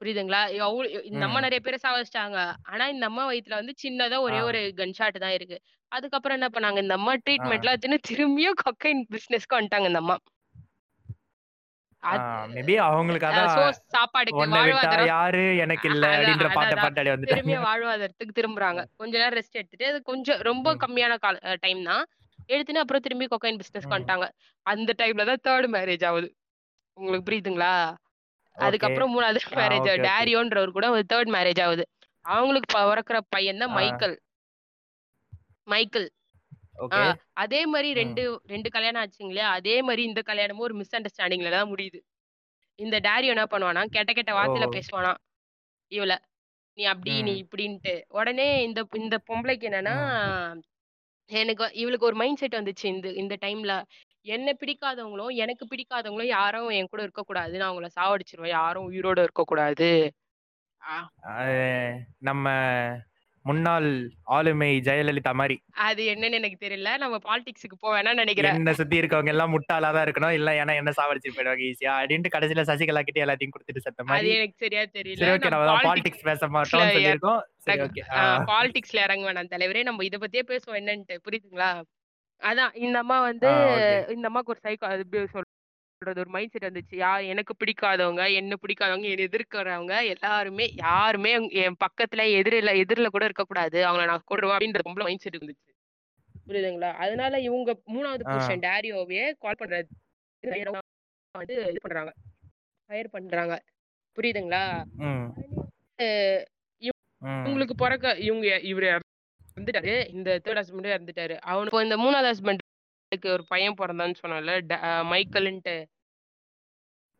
[0.00, 0.40] புரியுதுங்களா?
[0.60, 0.80] எவ்ளோ
[1.10, 1.40] இந்த அம்மா.
[1.44, 2.38] நெறைய பேர சாவடிச்சுட்டாங்க.
[2.72, 4.18] ஆனா இந்த அம்மா வயித்துல வந்து சின்னதா.
[4.26, 5.58] ஒரே ஒரு கன் ஷாட் தான் இருக்கு.
[5.92, 7.14] அதுக்கப்புறம் என்ன பண்ணாங்க, இந்த அம்மா.
[7.24, 10.18] ட்ரீட்மெண்ட்லாம் எடுத்துன்னு திரும்பியும் கொக்கைன் பிசினஸ்க்கு வந்துட்டாங்க இந்த அம்மா.
[12.54, 13.50] மேபி அவங்களுக்கு அதான்
[13.94, 16.74] சாப்பாடுக்கு "உன்ன விட்டா வாழ்வாதாரம் யாரு எனக்கு இல்ல" அப்படின்ற பாட்ட.
[16.76, 17.10] பாட்டாடி
[17.66, 18.80] வாழ்வாதாரத்துக்கு திரும்புறாங்க.
[19.00, 20.66] கொஞ்ச நேரம் ரெஸ்ட் எடுத்துட்டு, அது கொஞ்சம் ரொம்ப.
[20.82, 22.04] கம்மியான கால டைம் தான்.
[22.48, 23.96] எடுத்துன்னு அப்புறம் திரும்பி கொக்கைன் பிசினஸ்க்கு ம்.
[23.96, 24.26] வந்துட்டாங்க.
[24.66, 26.28] அந்த டைம்ல தான் 3 மேரேஜ் ஆவுது.
[26.96, 27.74] உங்களுக்கு புரியுதுங்களா?
[28.56, 29.88] அதுக்கப்புறம் 3வது ஆ மேரேஜ்.
[30.06, 31.84] டேரியோன்றவர் கூட ஒரு 3 மேரேஜ் ஆவுது.
[32.24, 33.74] அவங்களுக்கு பொறக்கிற பையன் தான்.
[33.76, 34.16] மைக்கேல்.
[35.66, 36.08] மைக்கேல்.
[37.42, 37.98] அதே மாரி ம்.
[37.98, 39.48] 2 2 கல்யாணம் ஆச்சுங்க இல்லையா?
[39.58, 41.98] அதே மாரி இந்த கல்யாணமும் ஒரு மிஸ் அண்டர்ஸ்டாண்டிங்ல தான் முடியுது.
[42.78, 44.76] இந்த டாரியோ என்ன பண்ணுவான்னா, கெட்ட கெட்ட வார்த்தையில ஓ!
[44.76, 45.20] பேசுவானாம்
[45.92, 46.12] இவள.
[46.78, 47.34] "நீ அப்படி, நீ.
[47.44, 49.96] இப்படின்ட்டு." உடனே இந்த இந்த பொம்பளைக்கு என்னன்னா.
[51.30, 53.72] எனக்கு இவளுக்கு ஒரு மைண்ட் செட் வந்துச்சு இந்த இந்த டைம்ல.
[54.26, 57.58] என்ன பிடிக்காதவங்களும், எனக்கு பிடிக்காதவங்களும் யாரும் என் கூட இருக்கக்கூடாது.
[57.58, 59.90] நான் அவங்கள சாவடிச்சிருவேன் யாரும் உயிரோட இருக்கக்கூடாது.
[62.28, 62.46] நம்ம
[63.46, 65.62] முன்னாள் ஆளுமை ஜெயலலிதா மாரி.
[65.72, 66.96] அது என்னன்னு எனக்கு தெரியல.
[66.96, 68.54] நம்ம பாலிடிக்ஸ்க்கு போ வேணாம்னு நெனைக்கிறேன்.
[68.54, 70.30] என்ன சுத்தி இருக்கவங்க எல்லாம் முட்டாளா தான் இருக்கணும்.
[70.30, 71.92] இல்ல ஏன்னா என்ன சாவடிச்சுட்டு போயிடுவாங்க ஈஸியா.
[72.00, 74.30] அப்படின்ட்டு கடைசியில சசிகலா கிட்ட எல்லாத்தையும் குடுத்துட்டு செத்த அது மாரி.
[74.30, 75.30] எனக்கு சரியா தெரியல.
[75.32, 75.48] ஓகே.
[75.48, 76.42] நம்ம பாலிடிக்ஸ் பேச.
[78.10, 78.44] ஆ ஆ.
[78.44, 79.82] பாலிடிக்ஸ்ல இறங்க வேணாம் தலைவரே.
[79.82, 81.16] நம்ம இத பத்தியே பேசுவோம் என்னன்ட்டு.
[81.24, 81.70] புரியுதுங்களா?
[82.42, 83.50] அதான் இந்த அம்மா வந்து.
[84.08, 84.86] இந்த அம்மாக்கு ஒரு சைக்கோ
[85.98, 86.94] சொல்றது ஒரு மைண்ட் செட் வந்துச்சு.
[87.04, 91.32] யார் எனக்கு பிடிக்காதவங்க, என்ன பிடிக்காதவங்க, என்ன எதிர்க்கிறவங்க எல்லாருமே யாருமே
[91.62, 93.78] என் பக்கத்துல எதிரில எதிர்ல கூட இருக்கக்கூடாது.
[93.88, 95.64] அவங்கள நான் கொன்றுவேன் அப்படின்ற பொம்பள மைண்ட் செட் இருந்துச்சு.
[96.48, 96.90] புரியுதுங்களா?
[97.04, 98.32] அதனால இவங்க 3வது ஆ.
[98.32, 99.88] புருஷன் டாரியோவையே கால் பண்றாரு.
[101.34, 102.12] வந்து இது பண்றாங்க.
[102.90, 103.54] ஃபயர் பண்றாங்க.
[104.16, 104.62] புரியுதுங்களா?
[107.42, 109.94] இவங்களுக்கு பொறக்க இவங்க இவரு இறந்துட்டாரு.
[110.14, 111.36] இந்த 3 ஹஸ்பண்டும் இறந்துட்டாரு.
[111.50, 112.62] அவனுக்கு இந்த 3வது
[113.08, 114.52] ஹஸ்பண்டுக்கு ஒரு பையன் பொறந்தான்னு சொன்னேன்ல.
[114.66, 114.74] ட
[115.10, 115.74] மைக்கேல்ன்ட்டு.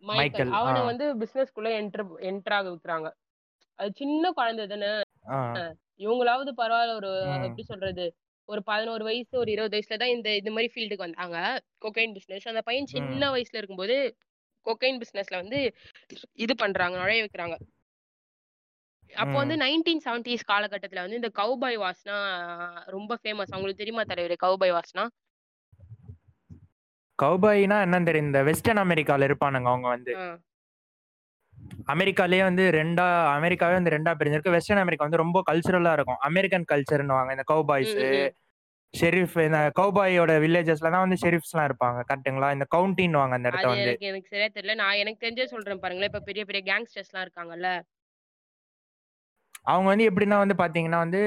[0.03, 0.17] மைக்கேல்.
[0.17, 0.55] மைக்கேல்.
[0.65, 0.73] ஆ.
[0.73, 3.09] அவன வந்து பிசினஸ்க்குள்ள என்டர் என்டர் ஆக வைக்கிறாங்க.
[3.79, 4.91] அது சின்ன குழந்தை தானே.
[5.27, 5.39] ஆ.
[6.05, 7.31] இவங்களாவது பரவால்ல ஒரு ம்.
[7.47, 8.07] எப்படி சொல்றது?
[8.49, 11.39] ஒரு 11 வயசு, ஒரு 20 வயசுல தான் இந்த இது மாரி ஃபீல்டுக்கு வந்தாங்க.
[11.85, 12.49] Cocaine business.
[12.49, 13.33] அந்த பையன் சின்ன ம்.
[13.35, 13.97] வயசுல இருக்கும்போது,
[14.67, 15.61] கொக்கைன் பிசினஸ்ல வந்து
[16.39, 16.97] இது பண்றாங்க.
[16.99, 17.57] நுழைய வைக்கிறாங்க.
[19.13, 19.59] அப்போ வந்து ம்.
[19.59, 22.17] 1970ஸ் காலகட்டத்துல வந்து இந்த கௌபாய் வாஸ்னா
[22.89, 23.55] ரொம்ப ஃபேமஸ்.
[23.55, 25.05] உங்களுக்கு தெரியுமா தலைவரே கௌபாய் வாஸ்னா?
[27.19, 28.29] கௌபாய்னா என்னன்னு தெரியும்.
[28.29, 30.13] இந்த வெஸ்டர்ன் அமெரிக்கால இருப்பானுங்க அவங்க வந்து.
[31.93, 34.55] அமெரிக்காலயே வந்து 2ஆ அமெரிக்காவே வந்து 2ஆ பிரிஞ்சிருக்கு.
[34.57, 36.21] வெஸ்டர்ன் அமெரிக்கா வந்து ரொம்ப கல்ச்சுரலா இருக்கும்.
[36.29, 37.31] அமெரிக்கன் கல்ச்சர்ன்னுவாங்க.
[37.37, 38.07] இந்த ம், கௌபாய்ஸு.
[38.95, 41.99] ஷெரிஃப் இந்த கௌபாயோட வில்லேஜஸ்ல தான் வந்து ஷெரிஃப்ஸ்லாம் இருப்பாங்க.
[42.11, 42.51] கரெக்ட்டுங்களா?
[42.57, 43.85] இந்த கவுண்டின்னுவாங்க அந்த இடத்த அது வந்து.
[43.87, 44.77] எனக்கு எனக்கு சரியா தெரியல.
[44.77, 46.11] நான் எனக்கு தெரிஞ்சத சொல்றேன் பாருங்களேன்.
[46.13, 47.71] இப்ப பெரிய பெரிய கேங்ஸ்டர்ஸ்லாம் இருக்காங்கல்ல.
[49.67, 51.23] அவங்க வந்து எப்படின்னா வந்து பார்த்தீங்கன்னா வந்து,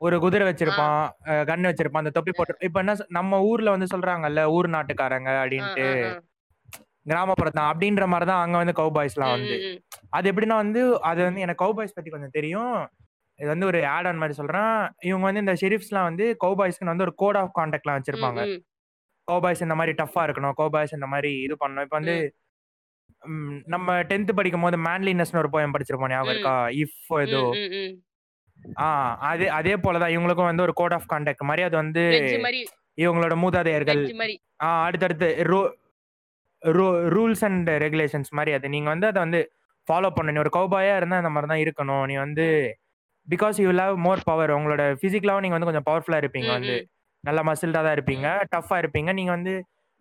[0.00, 0.44] ஒரு குதிரை.
[0.48, 1.02] வச்சிருப்பான்,
[1.50, 5.86] கன் வச்சிருப்பான், அந்த தொப்பி போட்டு இப்ப என்ன நம்ம ஊர்ல வந்து சொல்றாங்கல்ல, ஊர் நாட்டுக்காரங்க அப்படின்ட்டு.
[7.06, 9.56] கிராமப்புறத்தான் அப்படின்ற மாரி தான் அங்க வந்து கௌபாய்ஸ்லாம் ம், வந்து.
[10.16, 10.80] அது எப்படின்னா வந்து
[11.10, 12.72] அது வந்து எனக்கு கௌபாய்ஸ் பத்தி கொஞ்சம் தெரியும்.
[13.38, 14.74] இது வந்து ஒரு ஆட் ஆன் மாரி சொல்றேன்.
[15.08, 18.42] இவங்க வந்து இந்த ஷெரிஃப்ஸ்லாம் வந்து கௌபாய்ஸ்க்குன்னு வந்து ஒரு கோட் ஆஃப் கான்டக்ட்லாம் வச்சிருப்பாங்க.
[18.48, 18.60] ம்.
[19.28, 20.56] கௌபாய்ஸ் இந்த மாரி டஃப்பா இருக்கணும்.
[20.60, 21.86] கௌபாய்ஸ் இந்த மாரி இது பண்ணணும்.
[21.86, 22.16] இப்ப வந்து
[23.74, 26.12] நம்ம 10த் படிக்கும்போது மேன்லினஸ்ன்னு ஒரு போயம் படிச்சிருப்போம்.
[26.14, 26.34] ஞாபகம்.
[26.34, 26.56] இருக்கா?
[26.82, 27.42] இஃப் ஏதோ.
[28.80, 28.86] ஆ
[29.28, 32.02] அதே அதே போல தான் இவங்களுக்கும் வந்து ஒரு கோட் ஆஃப் கான்டக்ட் மாரி அது வந்து
[32.40, 32.60] மாரி
[32.98, 34.34] இவங்களோட மூதாதையர்கள் மாரி.
[34.62, 35.60] ஆ அடுத்தடுத்து ரூ
[36.62, 38.66] ரூ ரூல்ஸ் அண்ட் ரெகுலேஷன்ஸ் மாரி அது.
[38.68, 39.40] நீங்க வந்து அத வந்து
[39.88, 40.36] ஃபாலோ பண்ணணும்.
[40.36, 42.04] நீ ஒரு கௌபாயா இருந்தா இந்த மாரி தான் இருக்கணும்.
[42.06, 42.46] நீ வந்து
[43.28, 44.50] because you will have more power.
[44.50, 46.76] உங்களோட பிசிக்கலாவும் நீங்க வந்து கொஞ்சம் பவர்ஃபுல்லா இருப்பீங்க ம், வந்து.
[46.76, 46.86] ம்.
[47.24, 48.26] நல்ல மசில்டா தான் இருப்பீங்க.
[48.52, 49.12] டஃப்பா இருப்பீங்க.
[49.12, 49.54] நீங்க வந்து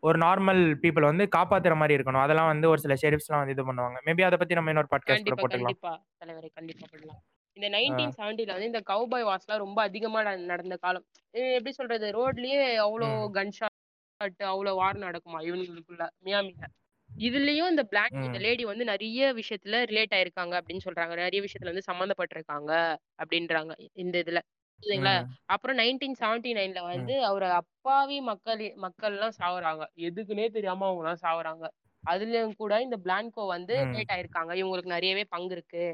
[0.04, 2.24] ஒரு நார்மல் பீப்பிள் வந்து காப்பாத்துற மாரி இருக்கணும்.
[2.26, 3.98] அதெல்லாம் வந்து ஒரு சில ஷெரிஃப்ஸ்லாம் வந்து இது பண்ணுவாங்க.
[4.08, 5.74] மேபி அத பத்தி நம்ம இன்னொரு பாட்காஸ்ட் கூட கண்டிப்பா, போட்டுக்கலாம்.
[5.74, 5.94] கண்டிப்பா.
[6.22, 7.22] தலைவரே கண்டிப்பா பண்ணலாம்.
[7.58, 8.16] இந்த ஆ.
[8.16, 11.06] 1970ல வந்து இந்த கௌபாய் வார்ஸ்லாம் ரொம்ப அதிகமா நடந்த காலம்.
[11.54, 12.08] எப்படி சொல்றது?
[12.18, 13.36] ரோட்லயே அவ்ளோ ம்.
[13.38, 13.74] கன் ஷாட்
[14.50, 16.66] அவ்ளோ வார் நடக்குமா இவங்களுக்குள்ள மியாமில.
[17.10, 18.40] இதுலயும் இந்த பிளாக் இந்த.
[18.44, 21.14] லேடி வந்து நெறைய விஷயத்துல ரிலேட் ஆயிருக்காங்க அப்படின்னு சொல்றாங்க.
[21.22, 22.72] நெறைய விஷயத்துல வந்து சம்மந்தப்பட்டிருக்காங்க
[23.22, 24.42] அப்படின்றாங்க இந்த இதுல.
[24.84, 25.16] புரியுதுங்களா?
[25.16, 25.36] ம்.
[25.50, 26.92] அப்புறம் 1979ல ம்.
[26.92, 29.84] வந்து அவரு அப்பாவி மக்கள் மக்கள்லாம் சாவுறாங்க.
[30.06, 31.66] எதுக்குன்னே தெரியாம அவங்கலாம் சாவுறாங்க.
[32.04, 33.86] அதுலயும் கூட இந்த பிளான்கோ வந்து ம்.
[33.88, 34.52] ரிலேட் ஆயிருக்காங்க.
[34.62, 35.86] இவங்களுக்கு நெறையவே பங்கு இருக்கு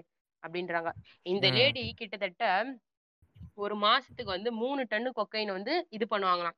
[0.44, 0.90] அப்படின்றாங்க.
[1.26, 1.46] இந்த.
[1.58, 2.46] லேடி கிட்டத்தட்ட
[3.58, 6.58] ஒரு மாசத்துக்கு வந்து 3 டன்னு கொக்கைன் வந்து இது பண்ணுவாங்களாம்.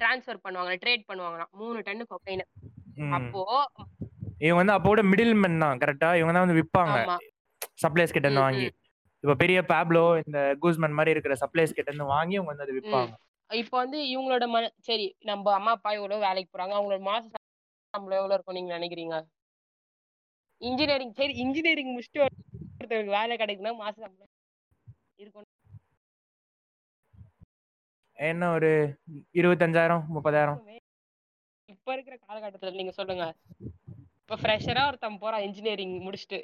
[0.00, 0.82] ட்ரான்ஸ்ஃபர் பண்ணுவாங்களாம்.
[0.84, 1.52] ட்ரேட் பண்ணுவாங்களாம்.
[1.60, 2.44] 3 டன்னு கொக்கைன.
[3.10, 3.42] அப்போ
[4.40, 5.80] இவங்க வந்து அப்போ கூட மிடில் மென் தான்.
[5.82, 6.10] கரெக்ட்டா?
[6.18, 6.96] இவங்க தான் வந்து விப்பாங்க.
[6.96, 7.16] ஆமா.
[7.82, 8.66] சப்ளையர்ஸ் கிட்ட இருந்து வாங்கி.
[9.24, 12.80] இப்ப பெரிய பாப்லோ, இந்த கூஸ்மன் மாரி இருக்கிற சப்ளையர்ஸ் கிட்ட இருந்து வாங்கி இவங்க வந்து அத ம்.
[12.80, 13.12] விப்பாங்க.
[13.50, 16.74] இப்ப வந்து இவங்களோட மன சரி நம்ப அம்மா, அப்பா எவ்வளோ வேலைக்கு போறாங்க.
[16.76, 17.24] அவங்களோட மாச
[17.94, 19.16] சம்பளம் எவ்வளோ இருக்கும்னு நீங்க நெனைக்கிறீங்க?
[20.60, 22.22] இன்ஜினியரிங் சரி இன்ஜினியரிங் முடிச்சுட்டு
[22.84, 24.32] ஒருத்தருக்கு வேலை கிடைக்குதுன்னா மாச சம்பளம்
[25.22, 25.46] இருக்கும்.
[28.18, 28.70] என்ன ஒரு
[29.40, 30.76] 25,000 30,000 இருக்குமே.
[31.68, 33.24] இப்ப இருக்கிற காலகட்டத்துல நீங்க சொல்லுங்க.
[34.20, 36.38] இப்ப ஃப்ரெஷரா ஒருத்தன் போறான் இன்ஜினியரிங் முடிச்சுட்டு.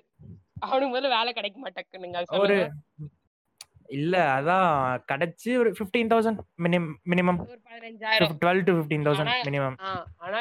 [0.64, 2.56] அவனுக்கு முதல்ல வேலை கிடைக்க மாட்டேங்குனுங்க ஒரு
[3.98, 4.68] இல்ல அதான்
[5.10, 7.38] கிடைச்சு ஒரு fifteen thousand minimum minimum
[8.42, 9.76] twelve to fifteen thousand minimum
[10.24, 10.40] ஆனா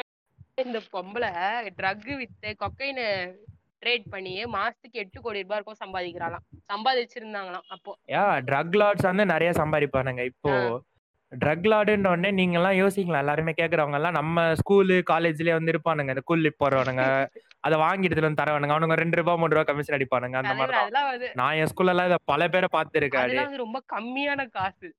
[0.65, 1.31] இந்த பொம்பளை
[1.79, 3.07] ட்ரக் வித்து கொக்கைன்னு
[3.81, 6.45] ட்ரேட் பண்ணி மாசத்துக்கு எட்டு கோடி ரூபாய் இருக்கும் சம்பாதிக்கிறாளாம்.
[6.73, 7.91] சம்பாதிச்சிருந்தாங்களாம் அப்போ.
[8.15, 10.23] யா ட்ரக் லார்ட்ஸ் வந்து நிறைய சம்பாதிப்பானுங்க.
[10.33, 10.53] இப்போ
[11.31, 13.23] ட்ரக் லார்டுன்ற உடனே நீங்க எல்லாம் யோசிக்கலாம்.
[13.23, 16.13] எல்லாருமே கேக்குறவங்க எல்லாம் நம்ம ஸ்கூலு காலேஜ்லயே வந்து இருப்பானுங்க.
[16.15, 17.03] இந்த கூலி போறவனுங்க
[17.67, 18.75] அதை வாங்கி எடுத்துட்டு வந்து தரவனுங்க.
[18.75, 20.37] அவனுங்க ரெண்டு ரூபாய் மூணு ரூபாய் கமிஷன் அடிப்பானுங்க.
[20.41, 23.63] அந்த மாதிரி தலைவர் தான் அதெல்லாம் வந்து நான் என் ஸ்கூல்ல எல்லாம் இதை பல பேரை அதெல்லாம் வந்து
[23.65, 24.89] ரொம்ப கம்மியான காசு.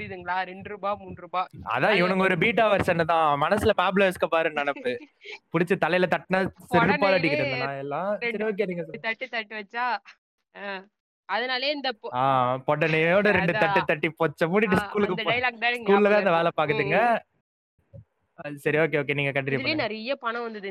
[0.00, 0.36] புரியுதுங்களா?
[0.50, 3.26] ரெண்டு ரூபாய் மூணு ரூபாய் அதான் இவனுங்க ஒரு பீட்டா வெர்ஷன் தான்.
[3.42, 4.92] மனசுல பாப்ல இருக்க பாரு நினப்பு.
[5.52, 6.38] புடிச்சு தலையில தட்டினா
[6.72, 8.08] செருப்பால் அடிக்கிட்டு இருந்தேன் நான் எல்லாம்.
[8.22, 9.04] சரி ஓகே நீங்க சொல்லுங்க.
[9.08, 9.84] தட்டு தட்டு வச்சா
[11.28, 11.88] அதனாலே இந்த
[12.68, 13.52] பொட்டனையோட ரெண்டு.
[13.62, 14.48] தட்டு தட்டி பொச்ச.
[14.52, 15.16] மூடிட்டு ஸ்கூலுக்கு
[15.50, 16.52] அந்த ஸ்கூல்ல தான் இந்த வேலை.
[16.60, 16.98] பாக்குதுங்க
[18.64, 20.68] சரி ஓகே ஓகே நீங்க கண்டினியூ நிறைய பணம் வந்தது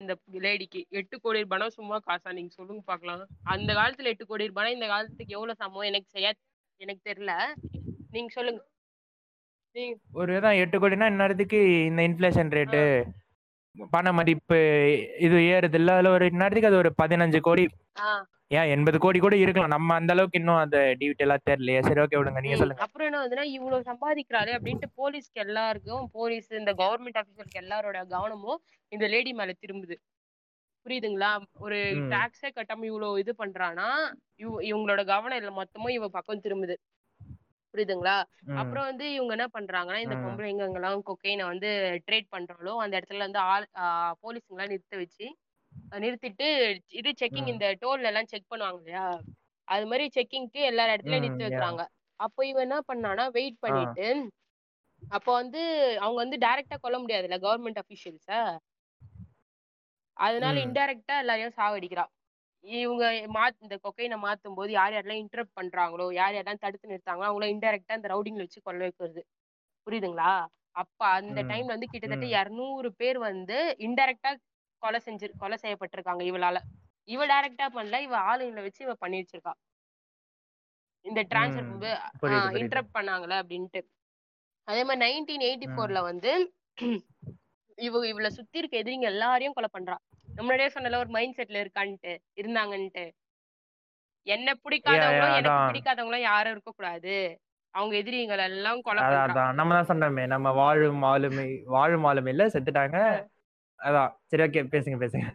[0.00, 0.12] இந்த
[0.44, 2.28] லேடிக்கு எட்டு கோடி பணம் சும்மா காசா?
[2.38, 3.22] நீங்க சொல்லுங்க பார்க்கலாம்.
[3.54, 6.28] அந்த காலத்துல எட்டு கோடி பணம் இந்த காலத்துக்கு எவ்வளவு சமம் எனக்கு செய்ய
[6.80, 7.32] எனக்கு தெரியல.
[8.10, 8.64] நீங்க சொல்லுங்க.
[9.72, 13.04] நீங்க ஒரு தான் எட்டு கோடினா இந்நேரத்துக்கு இந்த இன்ஃப்ளேஷன் ரேட்டு
[13.90, 14.56] பண மதிப்பு
[15.18, 17.68] இது ஏறுது இல்ல அதுல ஒரு இந்நேரத்துக்கு அது ஒரு பதினஞ்சு கோடி.
[18.46, 19.68] ஏன் எண்பது கோடி கூட இருக்கலாம்.
[19.68, 21.82] நம்ம அந்த அளவுக்கு இன்னும் அந்த டீட்டெயிலா தெரியலையே.
[21.82, 22.40] சரி ஓகே விடுங்க.
[22.40, 22.56] நீங்க.
[22.56, 22.82] சொல்லுங்க.
[22.82, 29.06] அப்புறம் என்ன வந்துன்னா இவ்வளவு சம்பாதிக்கிறாளே அப்படின்ட்டு போலீஸ்க்கு எல்லாருக்கும் போலீஸ் இந்த கவர்மெண்ட் ஆபீசருக்கு எல்லாரோட கவனமும் இந்த
[29.06, 29.94] லேடி மேல திரும்புது.
[30.84, 31.42] புரியுதுங்களா?
[31.58, 31.76] ஒரு.
[32.08, 33.88] டாக்ஸே கட்டாம இவ்வளவு இது பண்றானா
[34.34, 36.74] இவ- இவங்களோட கவனம் இல்ல மொத்தமும் இவ பக்கம் திரும்புது.
[37.74, 38.16] புரியுதுங்களா
[38.56, 40.22] அப்புறம் வந்து இவங்க என்ன பண்றாங்கன்னா இந்த ம்.
[40.24, 41.70] பொம்பளை எங்கெங்கெல்லாம் கொக்கைனை வந்து
[42.06, 43.66] ட்ரேட் பண்றாங்களோ அந்த இடத்துல வந்து ஆள்
[44.22, 45.26] போலீஸுங்கெல்லாம் நிறுத்த வச்சு
[45.98, 46.46] நிறுத்திட்டு
[46.98, 47.50] இது செக்கிங்.
[47.52, 49.04] இந்த டோல்ல எல்லாம் செக் பண்ணுவாங்க இல்லையா
[49.68, 51.44] அது மாதிரி செக்கிங்க்கு எல்லா இடத்துலயும் நிறுத்தி.
[51.44, 51.82] வைக்கிறாங்க
[52.20, 54.06] அப்போ இவன் என்ன பண்ணானா வெயிட் பண்ணிட்டு
[55.02, 55.60] அப்போ வந்து
[56.00, 58.30] அவங்க வந்து டைரக்டா கொல்ல முடியாதுல்ல கவர்மெண்ட் அபிஷியல்ஸ
[60.16, 60.54] அதனால.
[60.64, 62.04] இன்டைரக்டா எல்லாரையும் சாவடிக்கிறா
[62.64, 67.48] இவங்க மாத் இந்த கொக்கைனை மாத்தும் போது யார் யாரெல்லாம் இன்டரப்ட் பண்றாங்களோ யார் யாரெல்லாம் தடுத்து நிறுத்தாங்களோ அவங்கள
[67.54, 69.22] இன்டைரக்டா இந்த ரவுடிங்ல வச்சு கொல்ல வைக்கிறது
[69.86, 70.32] புரியுதுங்களா
[70.76, 71.40] அப்ப அந்த.
[71.50, 72.26] டைம்ல வந்து கிட்டத்தட்ட.
[72.34, 74.30] இருநூறு பேர் வந்து இன்டைரக்டா
[74.82, 76.58] கொலை செஞ்சு கொலை செய்யப்பட்டிருக்காங்க இவளால
[77.08, 79.54] இவ டைரக்டா பண்ணல இவ ஆளுங்களை வச்சு இவ பண்ணி வச்சிருக்கா
[81.04, 81.20] இந்த.
[81.30, 82.58] டிரான்ஸ்ஃபர்.
[82.60, 83.80] இன்டரப்ட் பண்ணாங்களே அப்படின்ட்டு
[84.68, 86.32] அதே மாதிரி நைன்டீன் எயிட்டி ஃபோர்ல வந்து
[87.78, 89.96] இவ இவளை சுத்தி இருக்க எதிரிங்க எல்லாரையும் கொலை பண்றா
[90.38, 93.04] முன்னாடியே சொன்னல ஒரு மைண்ட் செட்ல இருக்கான்ட்டு இருந்தாங்கன்ட்டு.
[94.26, 95.68] என்ன பிடிக்காதவங்களும் எனக்கு.
[95.70, 97.14] பிடிக்காதவங்களும் யாரும் இருக்க கூடாது
[97.74, 102.98] அவங்க எதிரிகள் எல்லாம் கொலை அதான் நம்ம தான் சொன்னோமே நம்ம வாழும் ஆளுமை வாழும் ஆளுமை இல்ல செத்துட்டாங்க
[103.80, 104.10] அதான்.
[104.30, 104.62] சரி ஓகே.
[104.72, 105.26] பேசுங்க பேசுங்க.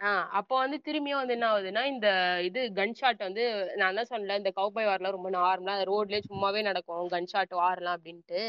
[0.00, 2.08] ஆஹ் அப்போ வந்து திரும்பியும் வந்து என்ன ஆகுதுன்னா இந்த
[2.46, 3.42] இது கன் ஷாட் வந்து
[3.76, 8.40] நான் தான் சொன்னல இந்த கவுபாய் வார்லாம் ரொம்ப நார்மலா ரோட்லயே சும்மாவே நடக்கும் கன் ஷாட் வாரலாம் அப்படின்ட்டு.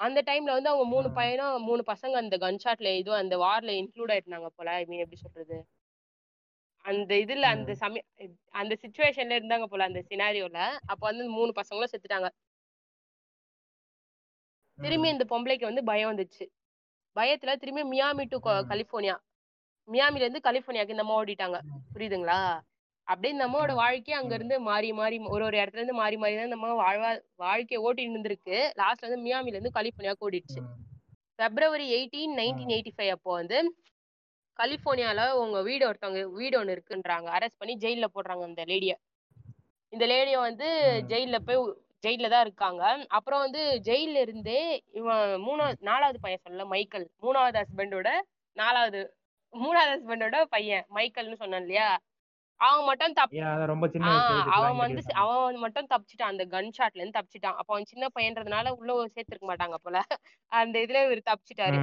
[0.00, 1.08] அந்த டைம்ல வந்து அவங்க மூணு.
[1.12, 5.20] பையனும் மூணு பசங்க அந்த கன் ஷாட்ல இதுவும் அந்த வார்ல இன்க்ளூட் ஆயிருந்தாங்க போல ஐ மீன் எப்படி
[5.20, 5.56] சொல்றது?
[6.84, 7.72] அந்த இதுல அந்த.
[7.74, 8.02] சமய
[8.52, 12.28] அந்த சுச்சுவேஷன்ல இருந்தாங்க போல அந்த சினாரியோல அப்ப வந்து மூணு பசங்களும் செத்துட்டாங்க.
[14.78, 16.44] திரும்பி இந்த பொம்பளைக்கு வந்து பயம் வந்துச்சு.
[17.16, 18.38] பயத்துல திரும்பி மியாமி டு.
[18.70, 19.16] கலிபோர்னியா
[19.88, 21.58] மியாமில இருந்து கலிபோர்னியாக்கு இந்த அம்மா ஓடிட்டாங்க.
[21.94, 22.38] புரியுதுங்களா?
[23.08, 23.80] அப்படியே இந்த அம்மாவோட ம்.
[23.80, 27.10] வாழ்க்கைய அங்க இருந்து மாறி மாறி ஒரு ஒரு இடத்துல இருந்து மாறி மாறி தான் இந்த அம்மா வாழ்வா
[27.42, 28.56] வாழ்க்கைய ஓட்டி இருந்திருக்கு.
[28.80, 30.60] லாஸ்ட்ல வந்து மியாமில இருந்து கலிபோர்னியாக்கு ஓடிடுச்சு.
[31.38, 33.58] February eighteen nineteen eighty five அப்போ வந்து
[34.58, 37.28] கலிபோர்னியால உங்க வீடு ஒருத்தவங்க வீடு ஒண்ணு இருக்குன்றாங்க.
[37.36, 38.94] அரெஸ்ட் பண்ணி ஜெயில்ல போடுறாங்க இந்த லேடிய
[39.92, 41.02] இந்த லேடிய வந்து ம்.
[41.10, 41.60] ஜெயில்ல போய்
[42.04, 42.82] ஜெயில்ல தான் இருக்காங்க.
[43.10, 44.60] அப்புறம் வந்து ஜெயில்ல இருந்தே
[44.92, 47.06] இவன் மூணாவது நாலாவது பையன் சொல்லல மைக்கேல்.
[47.22, 48.08] மூணாவது ஹஸ்பண்டோட
[48.56, 49.00] நாலாவது
[49.54, 51.88] மூணாவது ஹஸ்பண்டோட பையன் மைக்கேல்னு சொன்னேன் இல்லையா?
[52.64, 53.32] அவன் மட்டும் தப்
[54.04, 56.32] வயசுல இதுக்கு அவன் வந்து அவன் மட்டும் தப்பிச்சிட்டான்.
[56.32, 57.56] அந்த கன் ஷாட்ல இருந்து தப்பிச்சிட்டான்.
[57.60, 59.98] அப்ப அவன் சின்ன பையன்றதுனால உள்ள சேர்த்திருக்க மாட்டாங்க போல.
[60.52, 61.78] அந்த இதுல இவர் தப்பிச்சிட்டாரு.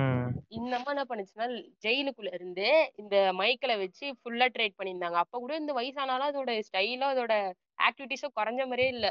[0.57, 1.47] இந்த அம்மா என்ன பண்ணுச்சுன்னா
[1.85, 5.19] ஜெயிலுக்குள்ள இருந்து இந்த மைக்கேல வச்சு ஃபுல்லா ட்ரேட் பண்ணியிருந்தாங்க.
[5.23, 7.33] அப்ப கூட இந்த வயசானாலும் அதோட ஸ்டைலும் அதோட
[7.87, 9.07] ஆக்டிவிட்டிஸும் குறைஞ்ச மாதிரியே இல்ல.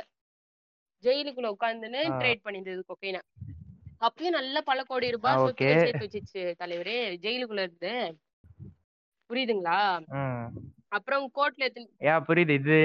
[1.04, 2.02] ஜெயிலுக்குள்ள உட்காந்துன்னு.
[2.20, 3.22] ட்ரேட் பண்ணியிருந்தது கொக்கைனை
[4.00, 5.40] அப்பயும் நல்ல பல கோடி ரூபாய்
[5.82, 6.94] சேர்த்து வச்சிச்சு தலைவரே.
[7.24, 7.92] ஜெயிலுக்குள்ள இருந்து.
[9.30, 9.80] புரியுதுங்களா.
[10.92, 11.64] அப்புறம் கோர்ட்ல
[12.10, 12.54] ஏன் புரியுது.
[12.60, 12.76] இது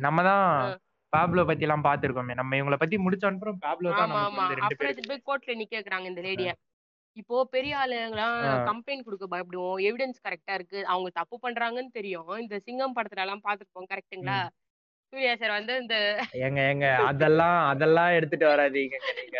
[0.00, 0.46] நம்ம தான்.
[1.12, 2.34] பாப்லோ பத்தி எல்லாம் பாத்துருக்கோமே.
[2.34, 4.44] நம்ம இவங்கள பத்தி முடிச்ச அப்புறம் பாப்லோ தான் ஆமா ஆமா.
[4.66, 6.50] அப்புறம் இது போய் கோர்ட்ல நிக்க வைக்கிறாங்க இந்த லேடிய
[7.16, 8.56] இப்போ பெரிய ஆளுங்கலாம் ஆ.
[8.68, 9.78] கம்ப்ளைண்ட் கொடுக்க பயப்படுவோம்.
[9.86, 10.80] எவிடன்ஸ் கரெக்டா இருக்கு.
[10.86, 12.32] அவங்க தப்பு பண்றாங்கன்னு தெரியும்.
[12.42, 14.38] இந்த சிங்கம் படத்துல எல்லாம் பாத்துருப்போம் கரெக்ட்டுங்களா
[15.12, 15.96] சூர்யா சார் வந்து இந்த
[16.46, 19.38] ஏங்க ஏங்க அதெல்லாம் அதெல்லாம் எடுத்துட்டு வராதீங்க நீங்க.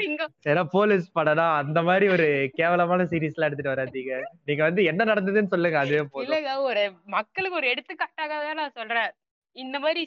[0.00, 2.26] சிங்கம் ஏன்னா போலீஸ் படம்னா அந்த மாதிரி ஒரு
[2.58, 4.12] கேவலமான சீரீஸ் எல்லாம் எடுத்துட்டு வராதீங்க.
[4.48, 6.24] நீங்க வந்து என்ன நடந்ததுன்னு சொல்லுங்க அதுவே போதும்.
[6.26, 6.82] இல்லங்க ஒரு
[7.16, 9.10] மக்களுக்கு ஒரு எடுத்துக்காட்டாக தான் நான் சொல்றேன்.
[9.56, 10.00] இந்த மாதிரி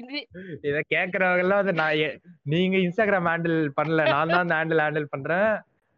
[0.00, 0.18] இது
[0.68, 2.20] இத கேக்குறவங்க எல்லாம் வந்து நான்
[2.52, 5.50] நீங்க இன்ஸ்டாகிராம் ஹேண்டில் பண்ணல நான் தான் அந்த ஹேண்டில் ஹேண்டில் பண்றேன்.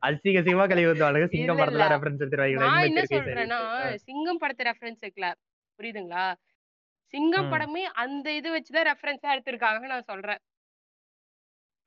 [0.02, 1.90] அசிங்க அசிங்கமா கழுவி ஊத்துவானுங்க சிங்கம் படத்துல.
[1.94, 3.60] ரெஃபரன்ஸ் எடுத்துருவாங்க நான் என்ன சொல்றேன்னா
[4.08, 5.28] சிங்கம் படத்தை ரெஃபரன்ஸ் எடுக்கல
[5.78, 6.24] புரியுதுங்களா?
[7.14, 7.50] சிங்கம்.
[7.52, 10.40] படமே அந்த இது வச்சுதான் ரெஃபரன்ஸா எடுத்திருக்காங்கன்னு நான் சொல்றேன்.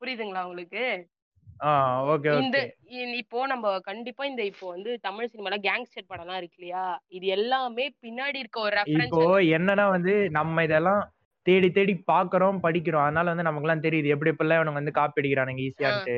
[0.02, 0.84] புரியுதுங்களா உங்களுக்கு?
[2.42, 2.58] இந்த
[3.22, 6.84] இப்போ நம்ம கண்டிப்பா இந்த இப்போ வந்து தமிழ் சினிமால கேங்ஸ்டர் படம்லாம் இருக்கு இல்லையா?
[7.18, 9.24] இது எல்லாமே பின்னாடி இருக்க ஒரு இப்போ
[9.58, 11.02] என்னன்னா வந்து நம்ம இதெல்லாம்
[11.46, 13.06] தேடி தேடி பாக்குறோம் படிக்கிறோம்.
[13.08, 14.14] அதனால வந்து நமக்கு எல்லாம் தெரியுது.
[14.16, 16.18] எப்படி எப்படிலாம் இவனுங்க வந்து காப்பி அடிக்கிறானுங்க ஈஸியான்ட்டு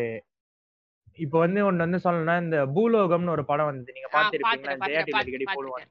[1.25, 5.89] இப்போ வந்து ஒண்ணு வந்து சொல்லணும்னா இந்த பூலோகம்னு ஒரு படம் வந்து நீங்க பாத்துருப்பீங்களா அடிக்கடி போடுவாங்க.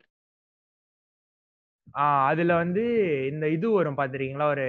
[1.94, 2.85] ஆஹ் அதுல வந்து
[3.31, 4.46] இந்த இது வரும் பாத்துருக்கீங்களா?
[4.46, 4.66] ஒரு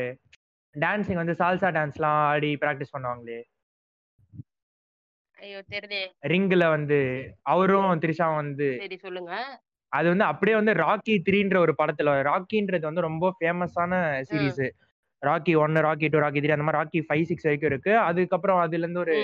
[0.76, 3.40] டான்சிங் வந்து சால்சா டான்ஸ்லாம் ஆடி பிராக்டிஸ் பண்ணுவாங்களே.
[5.38, 6.02] ஐயோ தெரியலே
[6.32, 7.00] ரிங்ல வந்து
[7.44, 9.34] அவரும் த்ரிஷா வந்து சரி சொல்லுங்க.
[9.92, 13.94] அது வந்து அப்படியே வந்து ராக்கி த்ரீன்ற ஒரு படத்துல ராக்கின்றது வந்து ரொம்ப ஃபேமஸான
[14.30, 14.66] சீரிஸ்
[15.22, 17.94] ராக்கி ஒன்னு ராக்கி டூ ராக்கி த்ரீ அந்த மாதிரி ராக்கி ஃபைவ் சிக்ஸ் வரைக்கும் இருக்கு.
[18.10, 19.16] அதுக்கப்புறம் அதுல இருந்து ஒரு.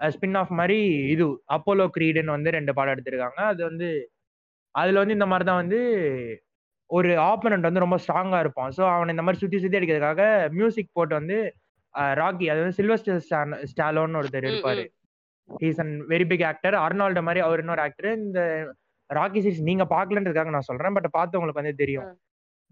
[0.00, 0.76] ஸ்பின் ஆஃப் மாதிரி
[1.12, 3.40] இது அப்போலோ கிரீடுன்னு வந்து ரெண்டு படம் எடுத்திருக்காங்க.
[3.50, 3.88] அது வந்து
[4.74, 5.80] அதுல வந்து இந்த மாதிரி தான் வந்து
[6.92, 10.22] ஒரு ஆப்பனண்ட் வந்து ரொம்ப ஸ்ட்ராங்கா இருப்பான் ஸோ அவனை இந்த மாதிரி சுத்தி சுத்தி அடிக்கிறதுக்காக
[10.58, 11.36] மியூசிக் போட்டு வந்து
[12.20, 13.20] ராக்கி அது வந்து சில்வஸ்டர்
[13.72, 14.84] ஸ்டாலோன்னு ஒருத்தர் இருப்பாரு.
[15.68, 18.40] Is an very big actor Arnold மாதிரி அவர் இன்னொரு ஆக்டர் இந்த
[19.10, 22.06] ராக்கி சீரிஸ் நீங்க பாக்கலன்றதுக்காக நான் சொல்றேன் பட் பார்த்தவங்களுக்கு வந்து தெரியும்.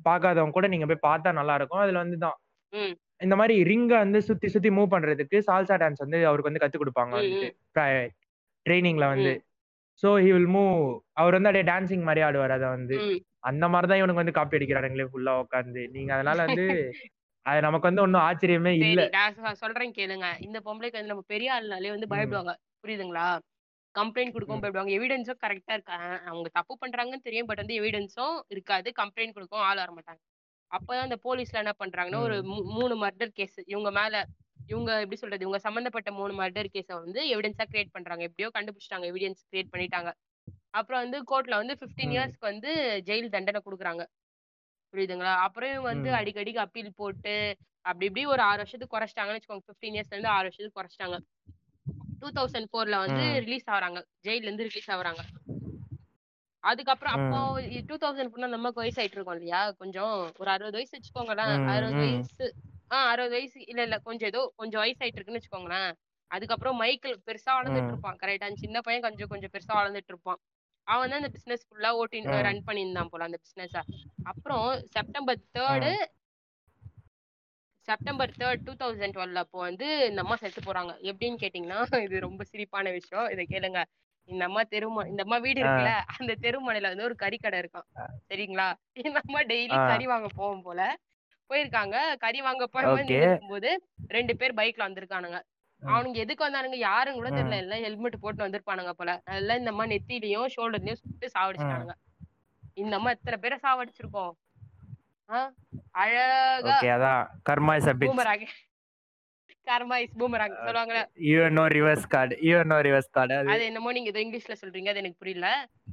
[0.09, 2.37] பார்க்காதவங்க கூட நீங்க போய் பார்த்தா நல்லா இருக்கும் அதுல வந்து தான்.
[3.25, 7.15] இந்த மாதிரி ரிங்க வந்து சுத்தி சுத்தி மூவ் பண்றதுக்கு சால்சா டான்ஸ் வந்து அவருக்கு வந்து கத்து கொடுப்பாங்க.
[8.67, 9.33] ட்ரைனிங்ல வந்து.
[10.03, 10.79] ஸோ ஹி வில் மூவ்
[11.21, 12.97] அவர் வந்து அப்படியே டான்சிங் மாதிரி ஆடுவார் அதை வந்து.
[13.45, 16.67] அந்த மாதிரி தான் இவனுக்கு வந்து காப்பி அடிக்கிறானுங்களே ஃபுல்லா உட்காந்து நீங்க அதனால வந்து
[17.47, 19.03] அது நமக்கு வந்து ஒன்றும் ஆச்சரியமே சரி இல்ல
[19.61, 20.27] சொல்றேன் கேளுங்க.
[20.41, 22.09] இந்த பொம்பளைக்கு வந்து நம்ம பெரிய ஆளுனாலே வந்து.
[22.13, 22.53] பயப்படுவாங்க.
[22.83, 23.27] புரியுதுங்களா?
[23.95, 24.65] கம்ப்ளைண்ட் கொடுக்கவும் ம்.
[24.65, 24.93] பயப்படுவாங்க.
[24.99, 25.97] எவிடன்ஸும் கரெக்டா இருக்கா?
[26.29, 28.89] அவங்க தப்பு பண்றாங்கன்னு தெரியும் பட் வந்து எவிடன்ஸும் இருக்காது.
[29.01, 30.21] கம்ப்ளைண்ட் கொடுக்கவும் ஆள் வர மாட்டாங்க.
[30.71, 32.37] அப்பதான் அந்த போலீஸ்ல என்ன பண்றாங்கன்னா ஒரு
[32.75, 34.15] மூணு மர்டர் கேஸ் இவங்க மேல
[34.69, 35.45] இவங்க எப்படி சொல்றது?
[35.45, 38.23] இவங்க சம்பந்தப்பட்ட மூணு மர்டர் கேஸை வந்து எவிடன்ஸா கிரியேட் பண்றாங்க.
[38.29, 39.07] எப்படியோ கண்டுபிடிச்சிட்டாங்க.
[39.13, 40.11] எவிடன்ஸ் கிரியேட் பண்ணிட்டாங்க.
[40.75, 42.15] அப்புறம் வந்து கோர்ட்ல வந்து 15 ம்.
[42.15, 42.71] இயர்ஸ்க்கு வந்து
[43.07, 44.03] ஜெயில் தண்டனை கொடுக்குறாங்க.
[44.95, 45.35] புரியுதுங்களா?
[45.39, 46.11] அப்புறம் இவங்க வந்து.
[46.13, 47.35] அடிக்கடிக்கு அப்பீல் போட்டு
[47.85, 49.65] அப்படி இப்படி ஒரு ஆறு வருஷத்துக்கு குறைச்சிட்டாங்கன்னு வச்சுக்கோங்க.
[49.67, 51.19] ஃபிஃப்டீன் இயர்ஸ்ல இருந்து ஆறு வருஷத்துக்கு குறைச்சிட்டாங்க.
[52.21, 53.23] டூ தௌசண்ட் ஃபோர்ல வந்து.
[53.41, 53.99] ரிலீஸ் ஆகுறாங்க.
[54.25, 55.23] ஜெயில இருந்து ரிலீஸ் ஆகுறாங்க.
[56.65, 57.39] அதுக்கப்புறம் அப்போ
[57.89, 59.71] டூ தௌசண்ட் ஃபோர்ல நமக்கு வயசு ஆயிட்டு இருக்கோம் இல்லையா?
[59.73, 61.55] கொஞ்சம் ஒரு அறுபது வயசு வச்சுக்கோங்களேன்.
[61.75, 62.03] அறுபது.
[62.03, 62.47] வயசு
[62.91, 65.91] ஆஹ் அறுபது வயசு இல்ல இல்ல கொஞ்சம் ஏதோ கொஞ்சம் வயசு ஆயிட்டு இருக்குன்னு வச்சுக்கோங்களேன்.
[66.31, 67.93] அதுக்கப்புறம் மைக்கேல் பெருசா வளர்ந்துட்டு.
[67.93, 68.19] இருப்பான்.
[68.23, 70.41] கரெக்டா சின்ன பையன் கொஞ்சம் கொஞ்சம் பெருசா வளர்ந்துட்டு இருப்பான்.
[70.91, 72.31] அவன் தான் இந்த பிசினஸ் ஃபுல்லா ஓட்டி ம்.
[72.47, 73.77] ரன் பண்ணியிருந்தான் போல அந்த பிசினஸ்
[74.27, 75.93] அப்புறம் September third
[77.89, 80.93] September third two thousand twelve அப்போ வந்து இந்த அம்மா செத்து போறாங்க.
[81.11, 83.29] எப்படின்னு கேட்டீங்கன்னா இது ரொம்ப சிரிப்பான விஷயம்.
[83.31, 83.81] இதை கேளுங்க.
[84.29, 87.87] இந்த அம்மா தெரும இந்த அம்மா வீடு இருக்குல்ல அந்த தெருமனையில வந்து ஒரு கறிக்கடை இருக்கும்.
[88.29, 88.67] சரிங்களா?
[89.05, 89.77] இந்த அம்மா டெய்லி.
[89.91, 90.81] கறி வாங்க போவோம் போல.
[91.51, 91.97] போயிருக்காங்க.
[92.19, 93.71] கறி வாங்க போகும்போது
[94.11, 95.39] ரெண்டு பேர் பைக்ல வந்திருக்கானுங்க.
[95.83, 96.79] அவனுங்க எதுக்கு வந்தானுங்க?
[96.89, 97.59] யாரும் கூட தெரியல.
[97.65, 99.13] எல்லாம் ஹெல்மெட் போட்டு வந்திருப்பானுங்க போல.
[99.31, 101.97] அதெல்லாம் இந்த அம்மா நெத்திலையும் ஷோல்டர்லயும் சுட்டு சாவடிச்சிட்டானுங்க.
[102.83, 104.35] இந்த அம்மா எத்தனை பேரை சாவடிச்சிருக்கோம்?
[106.03, 108.45] அழகா அதான் karma is boomerang
[109.67, 112.37] karma is boomerang சொல்லுவாங்கல்ல even no reverse card
[112.73, 114.91] no reverse card அது என்னமோ நீங்க ஏதோ இங்கிலீஷ்ல சொல்றீங்க.
[114.93, 115.49] அது எனக்கு புரியல.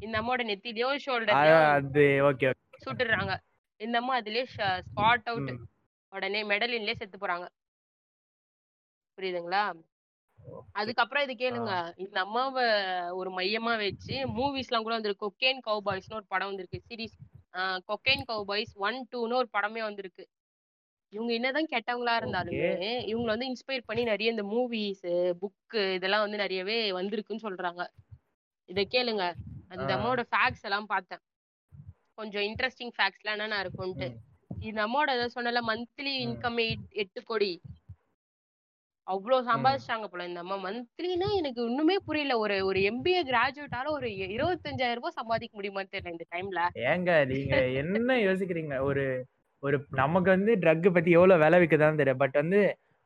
[0.05, 2.51] இந்த அம்மாவோட நெத்திலையும் ஷோல்டர்லயும் அது ஓகே
[2.85, 3.35] சுட்டுறாங்க
[3.79, 4.45] இந்த அம்மா அதுலயே
[4.87, 5.51] ஸ்பாட் அவுட்.
[6.13, 7.47] உடனே மெடலின்லயே செத்து போறாங்க.
[9.17, 9.63] புரியுதுங்களா?
[10.71, 11.71] அதுக்கப்புறம் இது கேளுங்க.
[11.97, 12.65] இந்த அம்மாவை
[13.11, 15.27] ஒரு மையமா வச்சு மூவிஸ் எல்லாம் கூட வந்திருக்கு.
[15.27, 16.79] கொக்கேன் கவுபாய்ஸ்னு ஒரு படம் வந்திருக்கு.
[16.89, 17.17] சீரிஸ்
[17.89, 20.25] கொக்கேன் கவுபாய்ஸ் ஒன் டூன்னு ஒரு படமே வந்திருக்கு.
[21.13, 22.69] இவங்க என்னதான் கெட்டவங்களா இருந்தாலுமே
[23.11, 25.03] இவங்க வந்து இன்ஸ்பயர் பண்ணி நிறைய இந்த மூவிஸ்
[25.41, 27.83] புக்கு இதெல்லாம் வந்து நிறையவே வந்திருக்குன்னு சொல்றாங்க.
[28.69, 29.25] இத கேளுங்க.
[29.71, 29.89] அந்த.
[29.95, 31.21] அம்மாவோட ஃபேக்ட்ஸ் எல்லாம் பார்த்தேன்.
[32.17, 34.07] கொஞ்சம் இன்ட்ரெஸ்டிங் ஃபேக்ட்ஸ் எல்லாம் என்னென்ன இருக்கும்ட்டு
[34.67, 36.13] இந்த அம்மாவோட ஏதோ சொன்னல மந்த்லி.
[36.25, 36.59] இன்கம்
[37.01, 37.51] எட்டு கோடி.
[39.07, 40.55] அவ்வளவு சம்பாதிச்சிட்டாங்க போல இந்த அம்மா.
[40.65, 42.33] மந்த்லினா எனக்கு இன்னுமே புரியல.
[42.37, 48.17] ஒரு ஒரு எம்பிஏ கிராஜுவேட்டால ஒரு இருபத்தஞ்சாயிரம் ரூபாய் சம்பாதிக்க முடியுமான்னு தெரியல இந்த டைம்ல ஏங்க நீங்க என்ன
[48.27, 48.77] யோசிக்கிறீங்க?
[48.89, 49.05] ஒரு
[49.63, 52.59] ஒரு நமக்கு வந்து ட்ரக் பத்தி எவ்வளவு விலை விக்குதான்னு தெரியும் பட் வந்து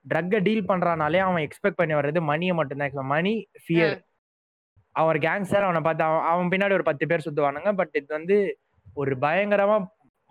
[0.05, 3.11] ட்ரக்கை டீல் பண்றானாலே அவன் எக்ஸ்பெக்ட் பண்ணி வர்றது மணியை மட்டும்தான்.
[3.13, 3.33] மணி
[3.63, 3.95] ஃபியர்
[4.95, 7.71] அவன் ஒரு கேங்ஸ்டர் அவனை பார்த்து அவன் அவன் பின்னாடி ஒரு பத்து பேர் சுத்துவானுங்க.
[7.73, 8.37] பட் இது வந்து
[8.95, 9.77] ஒரு பயங்கரமா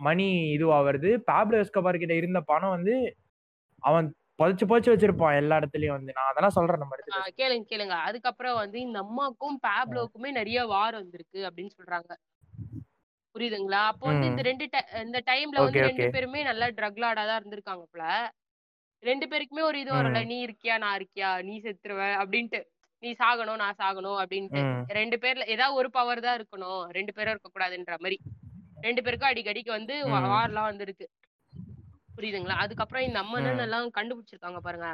[0.01, 0.27] மணி
[0.57, 1.11] இதுவாகிறது.
[1.31, 2.95] பாப்லோ எஸ்கபார் கிட்ட இருந்த பணம் வந்து
[3.83, 4.09] அவன்
[4.41, 6.13] புதைச்சு புதைச்சு வச்சிருப்பான் எல்லா இடத்துலயும் வந்து.
[6.13, 7.33] நான் அதெல்லாம் சொல்றேன் நம்ம இடத்துல.
[7.41, 7.97] கேளுங்க கேளுங்க.
[8.01, 12.11] அதுக்கப்புறம் வந்து இந்த அம்மாக்கும் பேப்லோக்குமே நிறைய வார் வந்திருக்கு அப்படின்னு சொல்றாங்க.
[13.35, 13.81] புரியுதுங்களா?
[13.87, 14.27] அப்போ வந்து.
[14.27, 14.65] இந்த ரெண்டு
[15.03, 16.11] இந்த டைம்ல வந்து ரெண்டு.
[16.11, 18.05] பேருமே நல்லா ட்ரக் தான் இருந்திருக்காங்க போல.
[19.03, 20.27] ரெண்டு பேருக்குமே ஒரு இது வரும்ல ம்.
[20.27, 21.43] நீ இருக்கியா நான் இருக்கியா?
[21.43, 22.61] நீ செத்துருவ அப்படின்ட்டு.
[23.03, 24.63] நீ சாகணும் நான் சாகணும் அப்படின்ட்டு.
[24.91, 26.83] ரெண்டு பேர்ல ஏதாவது ஒரு பவர் தான் இருக்கணும்.
[26.91, 28.19] ரெண்டு பேரும் இருக்க கூடாதுன்ற மாதிரி.
[28.81, 29.95] ரெண்டு பேருக்கும் அடிக்கடிக்கு வந்து.
[30.29, 31.07] வார்லாம் வந்திருக்கு.
[32.21, 33.43] புரியுதுங்களா அதுக்கப்புறம் இந்த அம்மா ம்.
[33.43, 34.89] என்னென்னலாம் கண்டுபிடிச்சிருக்காங்க பாருங்க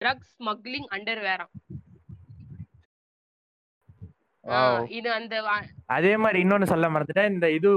[0.00, 1.52] ட்ரக் ஸ்மக்லிங் அண்டர் வேறாம்
[4.44, 4.68] Wow.
[4.90, 5.34] இது அந்த
[5.90, 7.70] அதே மாதிரி இன்னொன்னு சொல்ல மறந்துட்டேன் இந்த இது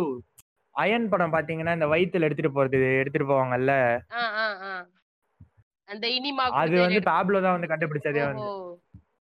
[0.76, 3.74] அயன் படம் பாத்தீங்கன்னா இந்த வயித்துல எடுத்துட்டு போறது எடுத்துட்டு போவாங்கல்ல.
[5.90, 8.46] அந்த இனிமா அது வந்து பாப்லோ தான் வந்து கண்டுபிடிச்சதே வந்து.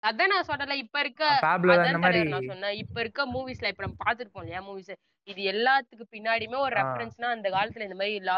[0.02, 3.98] அதான் நான் சொன்னல இப்ப இருக்க பாப்லோ இந்த மாதிரி நான் சொன்னேன் இப்ப இருக்க மூவிஸ்ல இப்ப நம்ம
[4.04, 4.92] பாத்துருப்போம் இல்லையா மூவிஸ்
[5.30, 6.74] இது எல்லாத்துக்கு பின்னாடியுமே ஒரு.
[6.80, 8.36] ரெஃபரன்ஸ்னா அந்த காலத்துல இந்த மாதிரி லா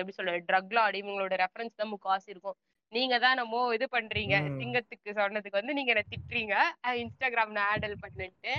[0.00, 2.56] எப்படி சொல்ற ட்ரக் லார்ட் இவங்களோட ரெஃபரன்ஸ் தான் முக்காவாசி இருக்கும்.
[2.92, 4.34] நீங்க தான் நம்ம இது பண்றீங்க.
[4.58, 6.54] சிங்கத்துக்கு சொன்னதுக்கு வந்து நீங்க என்ன திட்டுறீங்க.
[7.02, 8.54] இன்ஸ்டாகிராம்ல ஹேண்டில் பண்ணிட்டு.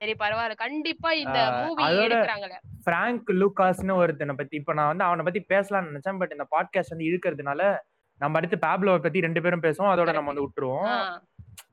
[0.00, 0.56] சரி பரவாயில்ல.
[0.64, 6.20] கண்டிப்பா இந்த மூவி எடுக்கிறாங்கல்ல பிராங்க் லூகாஸ்னு ஒருத்தனை பத்தி இப்ப நான் வந்து அவனை பத்தி பேசலாம்னு நினைச்சேன்.
[6.20, 7.62] பட் இந்த பாட்காஸ்ட் வந்து இழுக்கிறதுனால
[8.20, 9.90] நம்ம அடுத்து பாப்லோவை பத்தி ரெண்டு பேரும் பேசுவோம்.
[9.94, 10.94] அதோட நம்ம வந்து விட்டுருவோம்.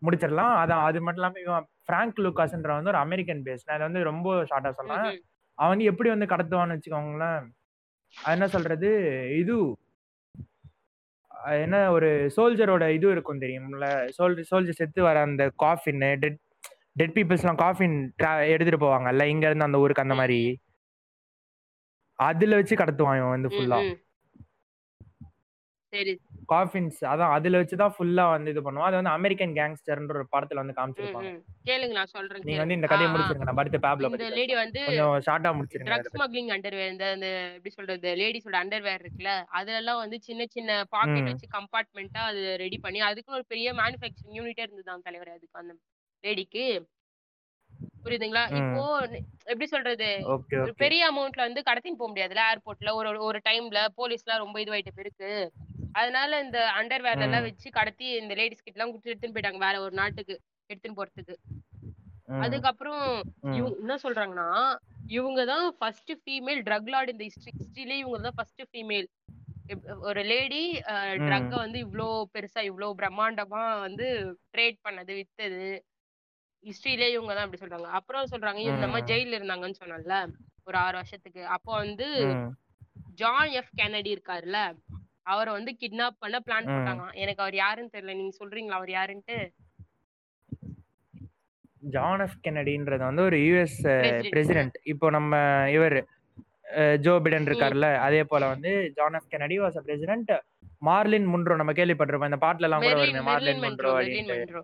[0.06, 0.54] முடிச்சிடலாம்.
[0.62, 4.72] அதான் அது மட்டும் இல்லாம இவன் பிராங்க் லூகாஸ்ன்ற வந்து ஒரு அமெரிக்கன் பேஸ் நான் வந்து ரொம்ப ஷார்ட்டா
[4.72, 5.06] ம், சொல்றேன்.
[5.08, 5.20] ம்.
[5.58, 7.44] அவன் வந்து எப்படி வந்து கடத்துவான்னு வச்சுக்கோங்களேன்.
[8.14, 8.90] அது என்ன சொல்றது?
[9.38, 9.56] இது
[11.60, 13.88] என்ன ஒரு சோல்ஜரோட இது இருக்கும் தெரியும்ல?
[14.18, 16.38] சோல்ஜர் சோல்ஜர் செத்து வர அந்த காஃபின் டெட்
[16.92, 17.98] டெட் பீப்புள்ஸ்லாம் காஃபின்
[18.54, 19.24] எடுத்துட்டு போவாங்கல்ல?
[19.24, 20.40] இங்க இருந்து அந்த ஊருக்கு அந்த மாதிரி.
[22.20, 23.80] அதுல வச்சு கடத்துவான் இவன் வந்து ஃபுல்லா.
[25.94, 26.14] சரி
[26.50, 30.62] காஃபின்ஸ் அதான் அதுல வச்சு தான் ஃபுல்லா வந்து இது பண்ணுவான் அது வந்து அமெரிக்கன் கேங்ஸ்டர்ன்ற ஒரு படத்துல
[30.62, 31.32] வந்து காமிச்சிருப்பாங்க.
[31.68, 32.60] கேளுங்க நான் சொல்றேன் நீங்க.
[32.62, 33.10] வந்து இந்த கதையை.
[33.12, 34.56] முடிச்சிருங்க நம்ம அடுத்து பேப்ல இந்த லேடி.
[34.62, 39.80] வந்து கொஞ்சம் ஷார்ட்டா முடிச்சிருங்க ட்ரக் ஸ்மக்லிங் அண்டர்வேர் இந்த இந்த எப்படி சொல்றது லேடிஸோட அண்டர்வேர் இருக்குல்ல அதுல
[39.82, 41.30] எல்லாம் வந்து சின்ன சின்ன பாக்கெட்.
[41.32, 45.76] வச்சு கம்பார்ட்மெண்ட்டா அது ரெடி பண்ணி அதுக்கு ஒரு பெரிய மேனுஃபேக்சரிங் யூனிட்டே இருந்ததுதான் தலைவர் அதுக்கு அந்த
[46.24, 46.66] லேடிக்கு
[48.04, 48.42] புரியுதுங்களா.
[48.58, 48.84] இப்போ
[49.52, 50.08] எப்படி சொல்றது
[50.84, 55.32] பெரிய அமௌண்ட்ல வந்து கடத்தின்னு போக முடியாதுல்ல ஏர்போர்ட்ல ஒரு ஒரு டைம்ல போலீஸ்லாம் ரொம்ப இதுவாயிட்டு இருக்கு
[55.96, 57.46] அதனால இந்த அண்டர்வேர்ல எல்லாம்.
[57.48, 60.36] வச்சு கடத்தி இந்த லேடிஸ் கிட்ட எல்லாம் கொடுத்து எடுத்துன்னு போயிட்டாங்க வேற ஒரு நாட்டுக்கு
[60.70, 61.36] எடுத்துன்னு போறதுக்கு.
[62.46, 63.04] அதுக்கப்புறம்.
[63.58, 64.50] இவங்க என்ன சொல்றாங்கன்னா
[65.18, 69.08] இவங்க தான் ஃபர்ஸ்ட் ஃபீமேல் ட்ரக் லார்ட் இந்த ஹிஸ்டரியிலே இவங்க தான் ஃபர்ஸ்ட் ஃபீமேல்
[70.08, 70.64] ஒரு லேடி
[71.22, 74.08] ட்ரக்க வந்து இவ்ளோ பெருசா இவ்ளோ பிரம்மாண்டமா வந்து
[74.54, 75.68] ட்ரேட் பண்ணது வித்தது
[76.64, 79.08] ஹிஸ்டரியிலே இவங்க தான் அப்படி சொல்றாங்க அப்புறம் சொல்றாங்க இந்த மாதிரி.
[79.12, 80.18] ஜெயில இருந்தாங்கன்னு சொன்னேன்ல
[80.68, 82.08] ஒரு ஆறு வருஷத்துக்கு அப்போ வந்து.
[83.20, 84.60] ஜான் எஃப் கெனடி இருக்காருல்ல
[85.26, 86.74] அவரை வந்து கிட்னாப் பண்ண பிளான் ம்.
[86.74, 88.16] போட்டாங்க எனக்கு அவர் யாருன்னு தெரியல.
[88.18, 89.38] நீங்க சொல்றீங்களா அவர் யாருன்ட்டு?
[91.88, 94.28] ஜான் எஃப் கெனடின்றது வந்து ஒரு யூஎஸ் President.
[94.32, 95.34] பிரசிடென்ட் இப்போ நம்ம
[95.74, 95.98] இவர்
[97.04, 97.46] ஜோ பிடன்.
[97.48, 100.32] இருக்கார்ல அதே போல வந்து John F Kennedy was president
[100.82, 102.32] Marilyn Monroe நம்ம கேள்விப்பட்டிருப்போம்.
[102.32, 104.64] இந்த பாட்டுல எல்லாம் கூட வருமே மார்லின் முன்ரோ அப்படின்ட்டு.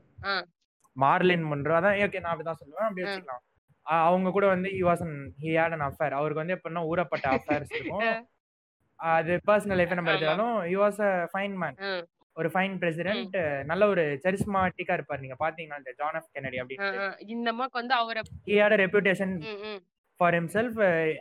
[0.95, 2.88] மார்லின் முன்ரோ அதான் ஓகே நான் அப்படிதான் சொல்லுவேன்.
[2.88, 3.03] அப்படி.
[3.05, 3.43] வச்சுக்கலாம்.
[4.05, 5.03] அவங்க கூட வந்து he was
[5.41, 8.03] he had an affair அவருக்கு வந்து எப்படின்னா ஊறப்பட்ட அஃபேர்ஸ் இருக்கும்.
[9.11, 10.13] அது பர்சனல் லைஃப் நம்ம.
[10.15, 11.77] எடுத்தாலும் he was a fine man
[12.37, 13.35] ஒரு ஃபைன் பிரசிடென்ட்
[13.65, 15.23] நல்ல ஒரு சரிஸ்மாட்டிக்கா இருப்பார்.
[15.23, 17.07] நீங்க பாத்தீங்கன்னா இந்த ஜான் எஃப் கெனடி அப்படின்னு.
[17.27, 19.33] இந்த அம்மாக்கு வந்து அவரை he had a reputation.
[20.19, 20.73] For himself.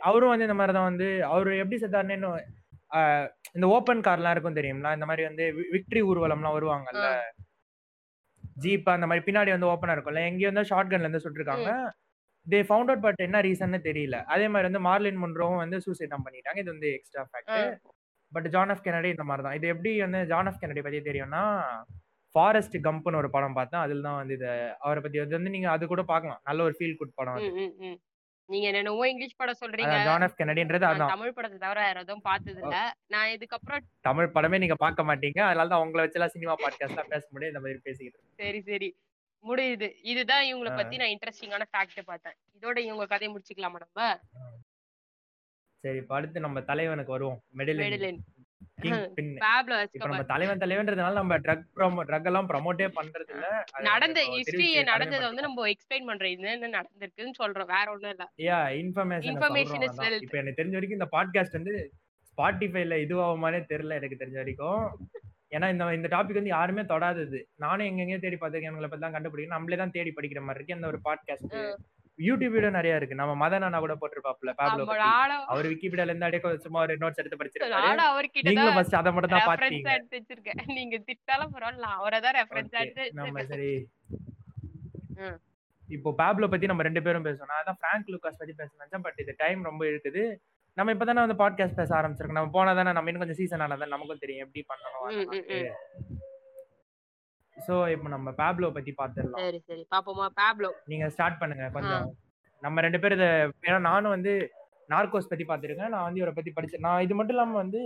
[0.09, 2.31] அவரும் வந்து இந்த மாதிரி தான் வந்து அவர் எப்படி செத்தாருன்னு
[3.55, 5.43] இந்த ஓப்பன் கார்லாம் இருக்கும் தெரியுங்களா இந்த மாதிரி வந்து
[5.75, 7.07] விக்டரி ஊர்வலம்லாம் வருவாங்கல்ல?
[8.63, 10.23] ஜீப் அந்த மாதிரி பின்னாடி வந்து ஓப்பனா இருக்கும்ல?
[10.29, 11.69] எங்கேயும் வந்து ஷார்ட் கன்ல இருந்து சுட்டிருக்காங்க.
[12.47, 14.17] தே ஃபவுண்ட் அவுட் பட் என்ன ரீசன்னு தெரியல.
[14.33, 16.61] அதே மாதிரி வந்து மார்லின் முன்ரோவும் வந்து சூசைட் தான் பண்ணிட்டாங்க.
[16.63, 17.81] இது வந்து extra fact.
[18.31, 19.57] But John of Kennedy இந்த மாதிரி தான்.
[19.59, 21.43] இது எப்படி வந்து ஜான் ஆஃப் கெனடி பத்தி தெரியும்னா
[22.35, 23.83] ஃபாரஸ்ட் கம்ப்னு ஒரு படம் பார்த்தேன்.
[23.85, 24.51] அதில் தான் வந்து இதை
[24.85, 26.41] அவரை பத்தி அது வந்து நீங்க அது கூட பார்க்கலாம்.
[26.49, 27.41] நல்ல ஒரு ஃபீல் குட் படம்.
[28.49, 29.97] நீங்க என்னென்னவோ இங்கிலீஷ் படம் சொல்றீங்க?
[30.07, 31.11] ஜான் ஆஃப் கெனடின்றது அதான்.
[31.13, 32.77] தமிழ் படத்தை தவிர வேற எதுவும் பார்த்தது இல்ல
[33.13, 35.39] நான் இதுக்கப்புறம் தமிழ் படமே நீங்க பார்க்க மாட்டீங்க.
[35.49, 37.53] அதனால தான் உங்களை வச்செல்லாம் சினிமா பாட்காஸ்ட்லாம் பேச முடியும்.
[37.53, 38.19] இந்த மாதிரி பேசிக்கிட்டு.
[38.41, 38.89] சரி சரி.
[39.43, 39.93] முடியுது.
[40.03, 40.75] இதுதான் இவங்கள.
[40.75, 42.33] பத்தி நான் இன்ட்ரெஸ்டிங்கான ஃபேக்ட் பார்த்தேன்.
[42.59, 44.19] இதோட இவங்க கதையை முடிச்சுக்கலாமா நம்ம?
[45.83, 47.41] சரி இப்ப அடுத்து நம்ம தலைவனுக்கு வருவோம்.
[47.57, 48.19] மெடிலின்
[49.93, 55.41] நம்ம தலைவன் தலைவன்றதுனால நம்ம ட்ரக் ப்ரோமோ ட்ரக் எல்லாம் ப்ரோமோட்டே பண்றது இல்ல நடந்த தெரிவிச்சு நடந்ததை வந்து.
[55.41, 57.65] நம்ம எக்ஸ்பிளைன் பண்றோம் இது என்ன நடந்திருக்குன்னு சொல்றோம்.
[57.65, 58.25] வேற ஒண்ணும் இல்ல.
[58.37, 59.39] Yeah information
[59.97, 60.21] wealth.
[60.21, 61.75] இப்ப எனக்கு தெரிஞ்ச வரைக்கும் இந்த பாட்காஸ்ட் வந்து
[62.31, 63.93] ஸ்பாட்டிஃபைல இதுவாகுமானே தெரியல.
[63.93, 64.85] எனக்கு தெரிஞ்ச வரைக்கும்.
[65.55, 67.39] ஏன்னா இந்த இந்த டாபிக் வந்து யாருமே தொடாதது.
[67.63, 68.91] நானும் எங்கெங்கயோ தேடி பார்த்திருக்கேன்.
[68.91, 69.57] பத்தி தான் கண்டுபிடிக்கணும்.
[69.57, 70.77] நம்மளே தான் தேடி படிக்கிற மாதிரி இருக்கு.
[70.77, 71.55] அந்த ஒரு பாட்காஸ்ட்
[72.19, 73.19] யூடியூப் வீடியோ நிறைய இருக்கு.
[73.19, 74.85] நம்ம மதன் அண்ணா கூட போட்டிருப்பாப்ல பாப்லோ
[75.51, 79.43] அவர் விக்கிபீடியால இருந்து கொஞ்சம் சும்மா ஒரு நோட்ஸ் எடுத்து படிச்சிருக்காரு அவர்கிட்ட தான் ஃபர்ஸ்ட் அதை மட்டும் தான்
[79.43, 80.61] ரெஃபரன்ஸ் பாத்தீங்க எடுத்து வச்சிருக்கேன்.
[80.79, 83.71] நீங்க திட்டாலும் பரவாயில்ல நான் அவரை தான் ரெஃபரன்ஸ் எடுத்து நம்ம சரி.
[85.97, 87.51] இப்போ பாப்லோ பத்தி நம்ம ரெண்டு பேரும் பேசணும்.
[87.53, 89.05] நான் தான் பிராங்க் லூகாஸ் பத்தி பேச நினைச்சேன்.
[89.07, 90.23] பட் இது டைம் ரொம்ப இருக்குது
[90.81, 92.39] நம்ம இப்பதானே வந்து பாட்காஸ்ட் பேச ஆரம்பிச்சிருக்கோம்.
[92.39, 94.45] நம்ம போனா தானே நம்ம இன்னும் கொஞ்சம் சீசன் ஆனதான் நமக்கும் தெரியும்.
[94.45, 95.73] எப்படி பண்ணணும்
[97.57, 99.41] சோ இப்போ நம்ம பாப்லோ பத்தி பாத்துடலாம்.
[99.45, 99.83] சரி சரி.
[99.95, 100.27] பாப்போமா?
[100.39, 102.05] பேப்லோ நீங்க ஸ்டார்ட் பண்ணுங்க கொஞ்சம்.
[102.61, 103.27] நம்ம ரெண்டு பேரும் இதை
[103.67, 104.33] ஏன்னா நானும் வந்து
[104.93, 107.81] நார்கோஸ் பத்தி பார்த்திருக்கேன் நான் வந்து இவரை பத்தி படிச்சேன் நான் இது மட்டும் இல்லாம வந்து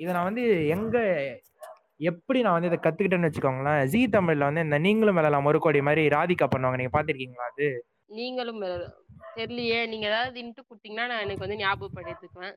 [0.00, 0.44] இதை நான் வந்து
[0.76, 0.96] எங்க
[2.10, 3.82] எப்படி நான் வந்து இதை கத்துக்கிட்டேன்னு வச்சுக்கோங்களேன்.
[3.86, 6.80] ஜி தமிழ்ல வந்து இந்த நீங்களும் மேலாம் ஒரு கோடி மாதிரி ராதிகா பண்ணுவாங்க.
[6.80, 7.68] நீங்க பாத்திருக்கீங்களா அது?
[8.18, 8.60] நீங்களும்
[9.36, 12.56] தெரியலையே நீங்க ஏதாவது இன்ட்டு கொடுத்தீங்கன்னா நான் எனக்கு வந்து ஞாபகப்படுத்திக்குவேன்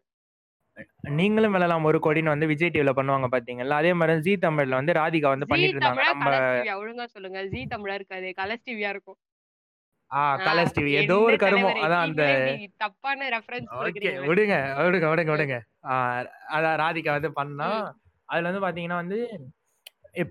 [1.17, 3.75] நீங்களும் வெல்லலாம் ஒரு கோடின்னு வந்து விஜய் டிவில பண்ணுவாங்க பாத்தீங்களா?
[3.81, 6.07] அதே மாதிரி ஜி தமிழ்ல வந்து ராதிகா வந்து பண்ணிட்டு இருந்தாங்க.
[6.09, 6.31] நம்ம
[6.81, 7.41] ஒழுங்கா சொல்லுங்க.
[7.53, 8.29] ஜி தமிழா இருக்காது.
[8.39, 9.17] கலர்ஸ் டிவியா இருக்கும்.
[10.11, 11.79] ஆ கலர்ஸ் டிவி ஏதோ ஒரு கருமம்.
[11.85, 12.23] அதான் அந்த
[12.83, 15.57] தப்பான ரெஃபரன்ஸ் ஓகே விடுங்க விடுங்க விடுங்க விடுங்க.
[16.83, 17.69] ராதிகா வந்து பண்ணா.
[18.29, 19.19] அதுல வந்து பாத்தீங்கன்னா வந்து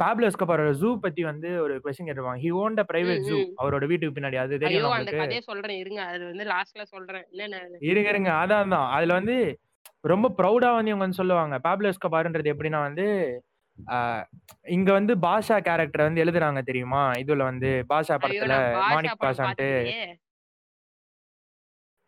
[0.01, 2.43] பாப்லோ எஸ்கோபார் ஜூ பத்தி வந்து ஒரு கொஸ்டின் கேட்டிருப்பாங்க.
[2.45, 3.39] He owned private zoo.
[3.63, 4.39] அவரோட வீட்டுக்கு பின்னாடி.
[4.45, 5.79] அது தெரியும் அந்த கதையை சொல்றேன்.
[5.79, 6.03] இருங்க.
[6.13, 7.27] அது வந்து லாஸ்ட்ல சொல்றேன்.
[7.91, 8.31] இருங்க இருங்க.
[8.43, 9.37] அதான் தான் அதுல வந்து
[10.05, 11.57] ரொம்ப ப்ரௌடா வந்து இவங்க வந்து சொல்லுவாங்க.
[11.67, 13.07] பாப்லோ எஸ்கோபார்ன்றது எப்படின்னா வந்து
[14.67, 17.01] இங்க வந்து பாஷா கேரக்டர் வந்து எழுதுறாங்க தெரியுமா?
[17.23, 19.71] இதுல வந்து பாஷா படத்துல மாணிக் பாஷான்ட்டு.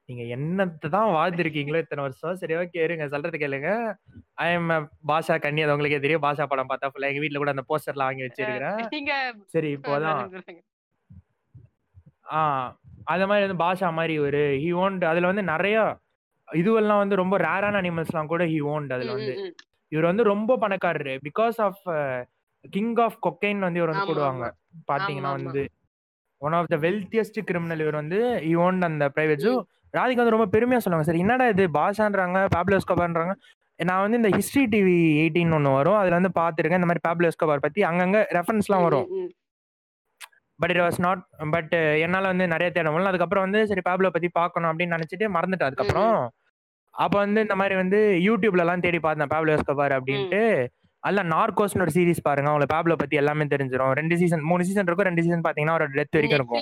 [0.08, 2.36] நீங்க என்னத்தை தான் வாழ்ந்திருக்கீங்களோ இத்தனை வருஷம்?
[2.36, 3.04] சரி ஓகே இருங்க.
[3.08, 3.70] சொல்றது கேளுங்க.
[4.44, 4.68] ஐ எம்
[5.10, 6.24] பாஷா கண்ணி அது உங்களுக்கே தெரியும்.
[6.26, 8.78] பாஷா படம் பார்த்தா ஃபுல்லா எங்க வீட்ல கூட அந்த போஸ்டர்லாம் வாங்கி வச்சிருக்கிறேன்.
[9.54, 10.62] சரி இப்போதான் சொல்லுங்க, சொல்லுங்க.
[12.32, 12.40] ஆ
[13.04, 15.76] அந்த மாதிரி வந்து பாஷா மாதிரி ஒரு ஹி ஓன்ட் அதுல வந்து நிறைய
[16.48, 19.34] இதுவெல்லாம் வந்து ரொம்ப ரேரான அனிமல்ஸ்லாம் கூட ஹி ஓன்ட் அதுல வந்து.
[19.92, 21.14] இவர் வந்து ரொம்ப பணக்காரரு.
[21.28, 21.82] Because of
[22.64, 24.46] king of cocaine வந்து இவர் வந்து போடுவாங்க.
[24.90, 25.32] பாத்தீங்கன்னா.
[25.38, 25.62] வந்து
[26.42, 29.54] one of the wealthiest criminal இவர் வந்து ஹி ஓன்ட் அந்த பிரைவேட் ஜூ.
[29.94, 31.64] ராதிகா வந்து ரொம்ப பெருமையா சொல்லுவாங்க சரி என்னடா இது?
[31.78, 33.34] பாஷான்றாங்க பாப்லோ எஸ்கோபார்ன்றாங்க
[33.78, 35.98] நான் வந்து இந்த ஹிஸ்டரி டிவி எயிட்டின் ஒன்று வரும்.
[36.00, 36.80] அதுல வந்து பார்த்துருக்கேன்.
[36.80, 39.08] இந்த மாதிரி பாப்லோ எஸ்கோபார் பத்தி அங்கங்க ரெஃபரன்ஸ்லாம் வரும்.
[40.60, 41.22] But it was not
[41.54, 41.74] but
[42.04, 43.10] என்னால வந்து நிறைய தேட முடியல.
[43.12, 46.16] அதுக்கப்புறம் வந்து சரி பாப்லோ பத்தி பார்க்கணும் அப்படின்னு நினைச்சிட்டு மறந்துட்டேன் அதுக்கப்புறம்.
[46.94, 50.42] அப்ப வந்து இந்த மாதிரி வந்து யூடியூப்ல எல்லாம் தேடி பார்த்தேன் பாப்லோ எஸ்கோபார் அப்படின்ட்டு
[51.02, 52.52] அல்ல நார்கோஸ்னு ஒரு சீரிஸ் பாருங்க.
[52.52, 55.08] உங்களுக்கு பாப்லோ பத்தி எல்லாமே தெரிஞ்சிடும் ரெண்டு சீசன் மூணு சீசன் இருக்கும்.
[55.10, 56.58] ரெண்டு சீசன் பாத்தீங்கன்னா ஒரு டெத் வரைக்கும் இருக்கும்.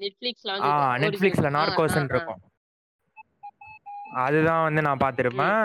[0.00, 2.08] நெட்ஃபிளிக்ஸ்ல ஆ நெட்ஃபிளிக்ஸ்ல நார்கோஸ்ன்னு.
[2.08, 2.40] இருக்கும்.
[4.16, 5.62] அதுதான் வந்து நான் பார்த்திருப்பேன்.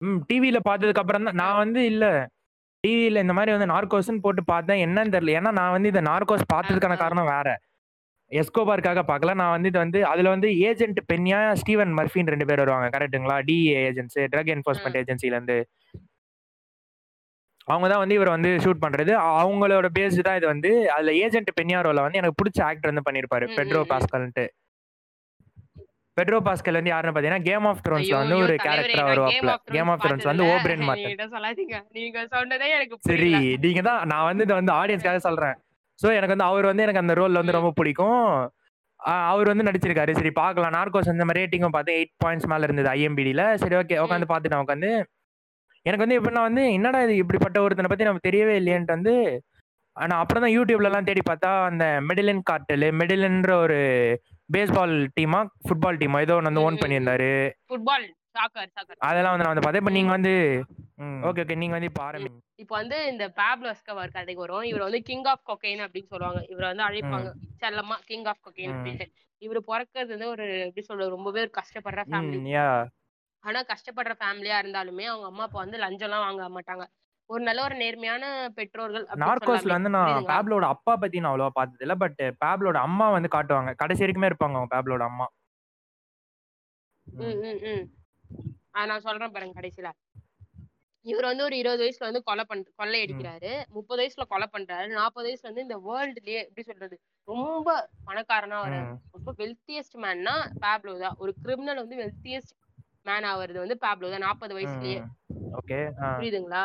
[0.00, 0.20] ம்.
[0.28, 2.04] டிவில பார்த்ததுக்கு அப்புறம் தான் நான் வந்து இல்ல.
[2.84, 4.80] டிவில இந்த மாதிரி வந்து நார்கோஸ்ன்னு போட்டு பார்த்தேன்.
[4.84, 5.36] என்னன்னு தெரியல.
[5.38, 6.96] ஏன்னா நான் வந்து இந்த நார்கோஸ் பார்த்ததுக்கான.
[6.96, 7.48] காரணம் வேற.
[8.30, 9.34] எஸ்கோபார்க்காக பார்க்கல.
[9.34, 12.98] நான் வந்து இது வந்து அதுல வந்து ஏஜென்ட் பென்யா ஸ்டீவன் மர்ஃபின்னு ரெண்டு பேர் வருவாங்க.
[12.98, 15.58] கரெக்ட்டுங்களா டிஏ ஏஜென்ட்ஸ் ட்ரக் என்ஃபோர்ஸ்மெண்ட் ஏஜென்சில இருந்து.
[17.68, 19.12] அவங்க தான் வந்து இவர் வந்து ஷூட் பண்றது.
[19.40, 23.82] அவங்களோட பேஸ் தான் இது வந்து அதுல ஏஜென்ட் பென்யாரோல வந்து எனக்கு பிடிச்ச ஆக்டர் வந்து பண்ணிருப்பாரு பெட்ரோ.
[23.92, 24.44] பாஸ்கல்ன்ட்டு.
[26.16, 30.28] பெட்ரோ பாஸ்கல் வந்து யாருன்னு பாத்தீங்கன்னா கேம் ஆஃப் த்ரோன்ஸ்ல வந்து ஒரு கேரக்டரா வருவாப்ல கேம் ஆஃப் த்ரோன்ஸ்
[30.30, 30.44] வந்து.
[30.52, 31.78] ஓப்ரேன் மார்டன் என்கிட்ட சொல்லாதீங்க.
[31.96, 33.30] நீங்க சொன்னதே எனக்கு சரி
[33.64, 35.56] நீங்க தான் நான் வந்து இதை வந்து ஆடியன்ஸ்க்காக சொல்றேன்.
[35.98, 37.56] சோ எனக்கு வந்து அவர் வந்து எனக்கு அந்த ரோல்ல வந்து.
[37.58, 38.22] ரொம்ப பிடிக்கும்.
[39.32, 40.12] அவர் வந்து நடிச்சிருக்காரு.
[40.20, 40.74] சரி பார்க்கலாம்.
[40.78, 44.90] நார்கோஸ் அந்த மாதிரி ரேட்டிங்கும் பார்த்து எயிட் பாயிண்ட்ஸ் மேல இருந்தது ஐஎம்பிடில சரி ஓகே உட்காந்து பார்த்துட்டேன் உட்காந்து
[45.86, 49.14] எனக்கு வந்து எப்படின்னா வந்து என்னடா இது இப்படிப்பட்ட ஒருத்தனை பத்தி நமக்கு தெரியவே இல்லையன்ட்டு வந்து
[49.96, 53.78] நான் அப்புறம் தான் யூடியூப்ல எல்லாம் தேடி பார்த்தா அந்த மெடிலின் கார்டல் மெடிலின்ற ஒரு
[54.54, 56.80] பேஸ்பால் டீமா ஃபுட்பால் டீமா ஏதோ ஒன்று வந்து ஓன்.
[56.82, 57.28] பண்ணியிருந்தாரு.
[57.68, 58.06] ஃபுட்பால்
[58.36, 59.82] சாக்கர் சாக்கர் அதெல்லாம் வந்து நான் வந்து பார்த்தேன்.
[59.82, 60.32] இப்போ நீங்க வந்து.
[61.28, 64.66] ஓகே ஓகே நீங்க வந்து இப்போ ஆரம்பிங்க இப்போ வந்து இந்த பேப்லோ எஸ்கவர் கதைக்கு வரும்.
[64.70, 66.40] இவர் வந்து கிங் ஆஃப் கொக்கைன் அப்படின்னு சொல்லுவாங்க.
[66.52, 67.30] இவரை வந்து அழைப்பாங்க.
[67.62, 68.74] செல்லமா கிங் ஆஃப் கொக்கைன்.
[68.74, 69.06] அப்படின்ட்டு
[69.42, 72.40] இவர் பிறக்கிறது வந்து ஒரு எப்படி சொல்றது ரொம்பவே ஒரு கஷ்டப்படுற ஃபேமிலி
[73.44, 76.84] ஆனா கஷ்டப்படுற ஃபேமிலியா இருந்தாலுமே அவங்க அம்மா அப்பா வந்து லஞ்சம்லாம் வாங்க மாட்டாங்க.
[77.30, 78.24] ஒரு நல்ல ஒரு நேர்மையான
[78.56, 79.76] பெற்றோர்கள் நார்கோஸ்ல.
[79.76, 80.26] வந்து நான்?
[80.26, 83.72] பேப்லோட அப்பா பத்தி நான் அவ்வளவா பார்த்தது இல்ல பட் பேப்லோட அம்மா வந்து காட்டுவாங்க.
[83.74, 85.26] கடைசி வரைக்குமே இருப்பாங்க அவங்க பேப்லோட அம்மா.
[87.06, 87.84] ம், ம், ம்.
[88.82, 89.88] நான் சொல்றேன் பாருங்க கடைசியில.
[91.06, 93.50] இவர் வந்து ஒரு இருபது வயசுல வந்து கொலை பண் கொள்ளை அடிக்கிறாரு.
[93.68, 94.86] முப்பது வயசுல கொலை பண்றாரு.
[94.92, 96.96] நாற்பது வயசுல வந்து இந்த வேர்ல்டுலயே எப்படி சொல்றது?
[97.28, 97.68] ரொம்ப
[98.06, 98.86] பணக்காரனா வராரு.
[99.12, 101.16] ரொம்ப வெல்த்தியஸ்ட் மேன்னா பேப்லோ தான்.
[101.18, 102.54] ஒரு கிரிமினல் வந்து வெல்த்தியஸ்ட்
[103.06, 104.26] மேன் ஆவறது வந்து பேப்லோ தான்.
[104.28, 104.98] நாற்பது வயசுலயே.
[105.58, 105.78] ஓகே.
[106.18, 106.62] புரியுதுங்களா?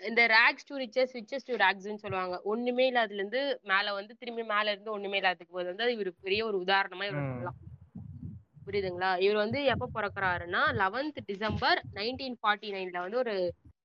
[0.00, 2.36] இந்த rags to riches riches to ரேக்ஸ்னு சொல்லுவாங்க.
[2.42, 6.58] ஒண்ணுமே இல்லாததுல இருந்து மேல வந்து திரும்பி மேல இருந்து ஒண்ணுமே இல்லாததுக்கு போது வந்து இவர் பெரிய ஒரு
[6.64, 7.26] உதாரணமா இவர்.
[7.26, 7.58] சொல்லலாம்.
[8.66, 9.10] புரியுதுங்களா?
[9.18, 13.34] இவர் வந்து எப்ப பிறக்குறாருன்னா லெவன்த் டிசம்பர் நைன்டீன் ஃபார்ட்டி நைன்ல வந்து ஒரு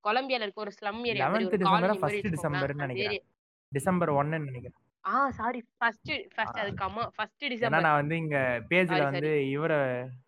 [0.03, 3.23] கொலம்பியால இருக்க ஒரு ஸ்லம் ஏரியா 11th டிசம்பரா ஃபர்ஸ்ட் டிசம்பர்னு நினைக்கிறேன்.
[3.71, 4.81] டிசம்பர் ஒன்னு நினைக்கிறேன்.
[5.05, 8.37] ஆ சாரி ஃபர்ஸ்ட் ஃபர்ஸ்ட் அதுக்கு அம்மா ஃபர்ஸ்ட் டிசம்பர் நான் வந்து இங்க
[8.71, 9.73] பேஜ்ல வந்து இவர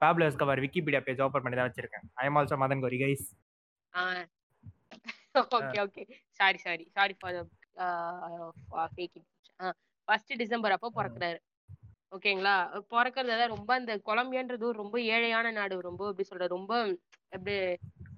[0.01, 2.05] Pablo Escobar Wikipedia page open பண்ணி தான் வச்சிருக்கேன்.
[2.15, 2.99] I am also Madan Gowri
[3.93, 4.03] ah.
[5.57, 6.03] Okay okay
[6.39, 7.37] sorry sorry sorry for
[8.93, 9.17] fake
[10.07, 11.39] first December அப்போ பிறக்குறாரு.
[12.15, 12.53] ஓகேங்களா
[12.91, 15.75] பிறக்கறதால ரொம்ப அந்த கொலம்பியான்றது ரொம்ப ஏழையான நாடு.
[15.87, 16.55] ரொம்ப எப்படி சொல்றது?
[16.57, 16.73] ரொம்ப
[17.31, 17.55] எப்படி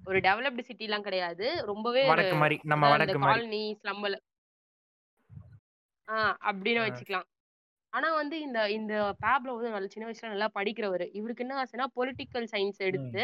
[0.06, 1.46] ஒரு டெவலப்டு சிட்டி எல்லாம் கிடையாது.
[1.70, 4.18] ரொம்பவே ஒரு வடக்கு மாதிரி நம்ம அதான் வடக்கு இந்த மாதிரி காலனி ஸ்லம்பல
[6.10, 6.16] ஆ
[6.48, 6.80] அப்படின்னு.
[6.86, 7.26] வச்சுக்கலாம்.
[7.92, 11.04] ஆனா வந்து இந்த இந்த பேப்ல வந்து நல்ல சின்ன வயசுல நல்லா படிக்கிறவர்.
[11.18, 13.22] இவருக்கு என்ன ஆசைன்னா பொலிட்டிக்கல் சயின்ஸ் எடுத்து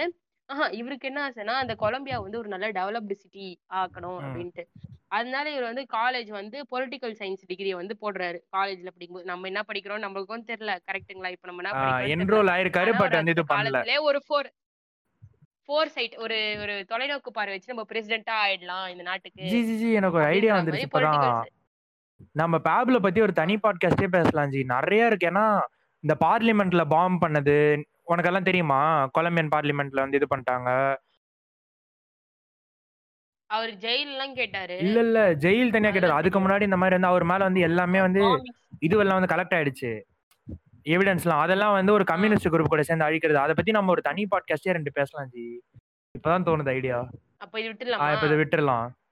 [0.49, 4.18] ஆஹா இவருக்கு என்ன ஆசைன்னா அந்த கொலம்பியா வந்து ஒரு நல்ல டெவலப்டு சிட்டி ஆக்கணும்.
[4.20, 4.62] அப்படின்ட்டு.
[5.11, 8.39] அதனால இவர் வந்து காலேஜ் வந்து பொலிட்டிக்கல் சயின்ஸ் டிகிரி வந்து போடுறாரு.
[8.53, 9.26] காலேஜ்ல படிக்கும்போது.
[9.26, 10.05] நம்ம என்ன படிக்கிறோம்?
[10.07, 10.74] நம்மளுக்கும் தெரியல.
[10.89, 11.74] கரெக்ட்டுங்களா இப்ப நம்ம என்ன
[13.53, 13.82] பண்ணல.
[14.09, 14.49] ஒரு ஃபோர்
[15.68, 19.47] ஃபோர் சைட் ஒரு ஒரு தொலைநோக்கு பார்வை வச்சு நம்ம பிரசிடென்ட்டா ஆயிடலாம் இந்த நாட்டுக்கு.
[20.34, 21.51] எனக்கு ஒரு ஐடியா வந்துருச்சு
[22.33, 24.62] நம்ம பேப்ல பத்தி ஒரு தனி பாட்காஸ்டே பேசலாம் ஜி.
[24.62, 25.27] நிறைய இருக்கு.
[25.27, 25.61] ஏன்னா
[26.01, 29.07] இந்த பார்லிமெண்ட்ல பாம் பண்ணது உனக்கெல்லாம் தெரியுமா?
[29.07, 30.95] கொலம்பியன் பார்லிமெண்ட்ல வந்து இது பண்ணிட்டாங்க.
[33.47, 34.79] அவர் ஜெயில் எல்லாம் கேட்டாரு.
[34.79, 35.35] இல்ல இல்ல.
[35.35, 36.12] ஜெயில் தனியா கேட்டாரு.
[36.12, 36.41] அதுக்கு.
[36.41, 38.21] முன்னாடி இந்த மாதிரி வந்து அவர் மேல வந்து எல்லாமே வந்து.
[38.87, 40.01] இதுவெல்லாம் வந்து கலெக்ட் ஆயிடுச்சு.
[40.85, 43.35] எவிடன்ஸ்லாம் அதெல்லாம் வந்து ஒரு கம்யூனிஸ்ட் குரூப் கூட சேர்ந்து அழிக்கிறது.
[43.35, 45.62] அதை பத்தி நம்ம ஒரு தனி பாட்காஸ்டே ரெண்டு பேசலாம் ஜி.
[46.19, 49.06] இப்பதான் தோணுது ஐடியா அப்ப இது விட்டுலாமா இப்ப இதை அது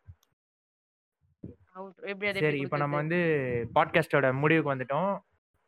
[2.44, 2.96] சரி இப்போ நம்ம?
[2.96, 3.18] வந்து
[3.76, 5.12] பாட்காஸ்டோட முடிவுக்கு வந்துட்டோம்.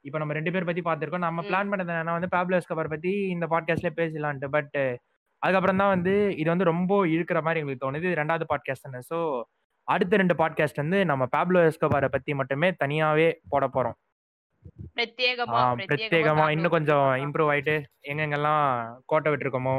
[0.05, 1.43] இப்போ நம்ம ரெண்டு பேர் பத்தி பார்த்திருக்கோம் நம்ம.
[1.49, 4.49] பிளான் பண்ணது என்னன்னா வந்து பேப்லோ எஸ்கோபார் பத்தி இந்த பாட்காஸ்ட்ல பேசலான்ட்டு.
[4.57, 4.77] பட்
[5.43, 8.07] அதுக்கப்புறம் தான் வந்து இது வந்து ரொம்ப இழுக்கிற மாதிரி எங்களுக்கு தோணுது.
[8.11, 9.19] இது ரெண்டாவது பாட்காஸ்ட் ஸோ
[9.89, 13.97] அடுத்த ரெண்டு பாட்காஸ்ட் வந்து நம்ம பேப்லோ எஸ்கோபாரை பத்தி மட்டுமே தனியாவே போட போறோம்.
[15.91, 17.75] பிரத்யேகமா இன்னும் கொஞ்சம் இம்ப்ரூவ் ஆயிட்டு
[18.11, 18.65] எங்கெங்கெல்லாம்
[19.11, 19.75] கோட்டை விட்டுருக்கோமோ.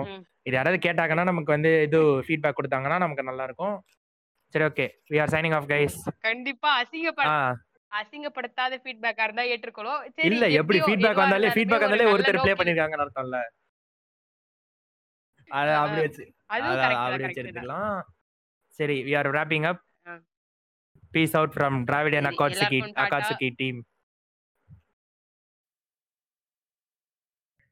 [0.47, 3.75] இது யாராவது கேட்டாங்கன்னா நமக்கு வந்து இது ஃபீட்பேக் கொடுத்தாங்கன்னா நமக்கு நல்லா இருக்கும்.
[4.56, 7.30] சரி okay we are signing off guys கண்டிப்பா அசிங்கப்பட
[7.91, 13.38] அசிங்கப்படுத்தாத ஃபீட்பேக்கா இருந்தா ஏற்றுக்கணும் சரி, இல்ல எப்படி ஃபீட்பேக் வந்தாலே ஃபீட்பேக் வந்தாலே ஒருத்தர் ப்ளே பண்ணிருக்காங்கன்னு அர்த்தம்ல.
[15.50, 17.45] அத ஆ, அப்படி வச்சு அதுவும் அத correct தான், அப்படி correct வச்சு தான்.
[17.45, 18.00] எடுத்துக்கலாம்.
[18.80, 19.82] சரி we are wrapping up.
[21.14, 22.88] Peace out from Dravidian tata.
[23.04, 23.80] Akatsuki team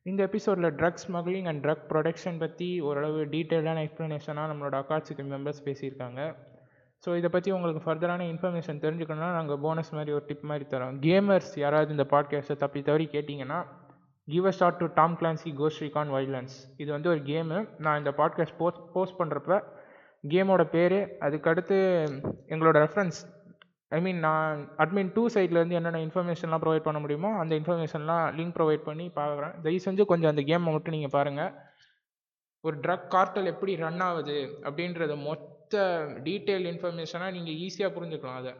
[0.05, 6.19] இந்த எபிசோடில் drug smuggling and drug production பற்றி ஓரளவு டீட்டெயிலான எக்ஸ்ப்ளனேஷனாக நம்மளோட அக்காட்சிக்கு மெம்பர்ஸ் பேசியிருக்காங்க.
[7.05, 10.95] ஸோ இதை பற்றி உங்களுக்கு ஃபர்தரான இன்ஃபர்மேஷன் தெரிஞ்சுக்கணும்னா நாங்கள் போனஸ் மாதிரி ஒரு டிப் மாதிரி தரோம்.
[11.01, 13.65] கேமர்ஸ் யாராவது இந்த பாட்காஸ்ட்டை தப்பி தவறி கேட்டிங்கன்னா
[14.25, 18.13] give a shout to Tom Clancy go ஸ்ரீகான் violence இது வந்து ஒரு கேமு நான் இந்த
[18.17, 19.63] பாட்காஸ்ட் போஸ்ட் போஸ்ட் பண்ணுறப்ப
[20.27, 21.77] கேமோட பேர் அதுக்கடுத்து
[22.47, 23.33] எங்களோட ரெஃபரன்ஸ்
[23.87, 28.83] ஐ மீன் நான் அட்மின் டூ சைட்லேருந்து என்னென்ன இன்ஃபர்மேஷன்லாம் ப்ரொவைட் பண்ண முடியுமோ அந்த இன்ஃபர்மேஷன்லாம் லிங்க் ப்ரொவைட்
[28.83, 29.61] பண்ணி பார்க்குறேன்.
[29.61, 31.51] தயவு செஞ்சு கொஞ்சம் அந்த கேமை மட்டும் நீங்கள் பாருங்கள்
[32.61, 35.15] ஒரு ட்ரக் கார்ட்டல் எப்படி ரன் ஆகுது அப்படின்றத
[35.75, 38.53] கொடுத்த டீட்டெயில் இன்ஃபர்மேஷனாக நீங்கள் ஈஸியாக புரிஞ்சுக்கலாம் அதை.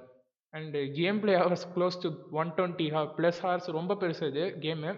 [0.54, 0.80] And
[1.24, 2.10] gameplay hours close to
[2.42, 4.92] one twenty hour plus hours ரொம்ப பெருசு இது கேமு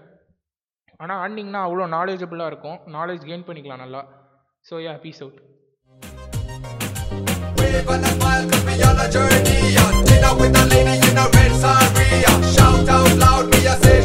[1.03, 2.79] ஆனால் ஆடினிங்கன்னா அவ்வளோ நாலேஜபிளாக இருக்கும்.
[2.97, 4.01] நாலேஜ் கெயின் பண்ணிக்கலாம் நல்லா.
[4.69, 5.41] So yeah peace out
[12.57, 13.97] Shout out loud, me a say.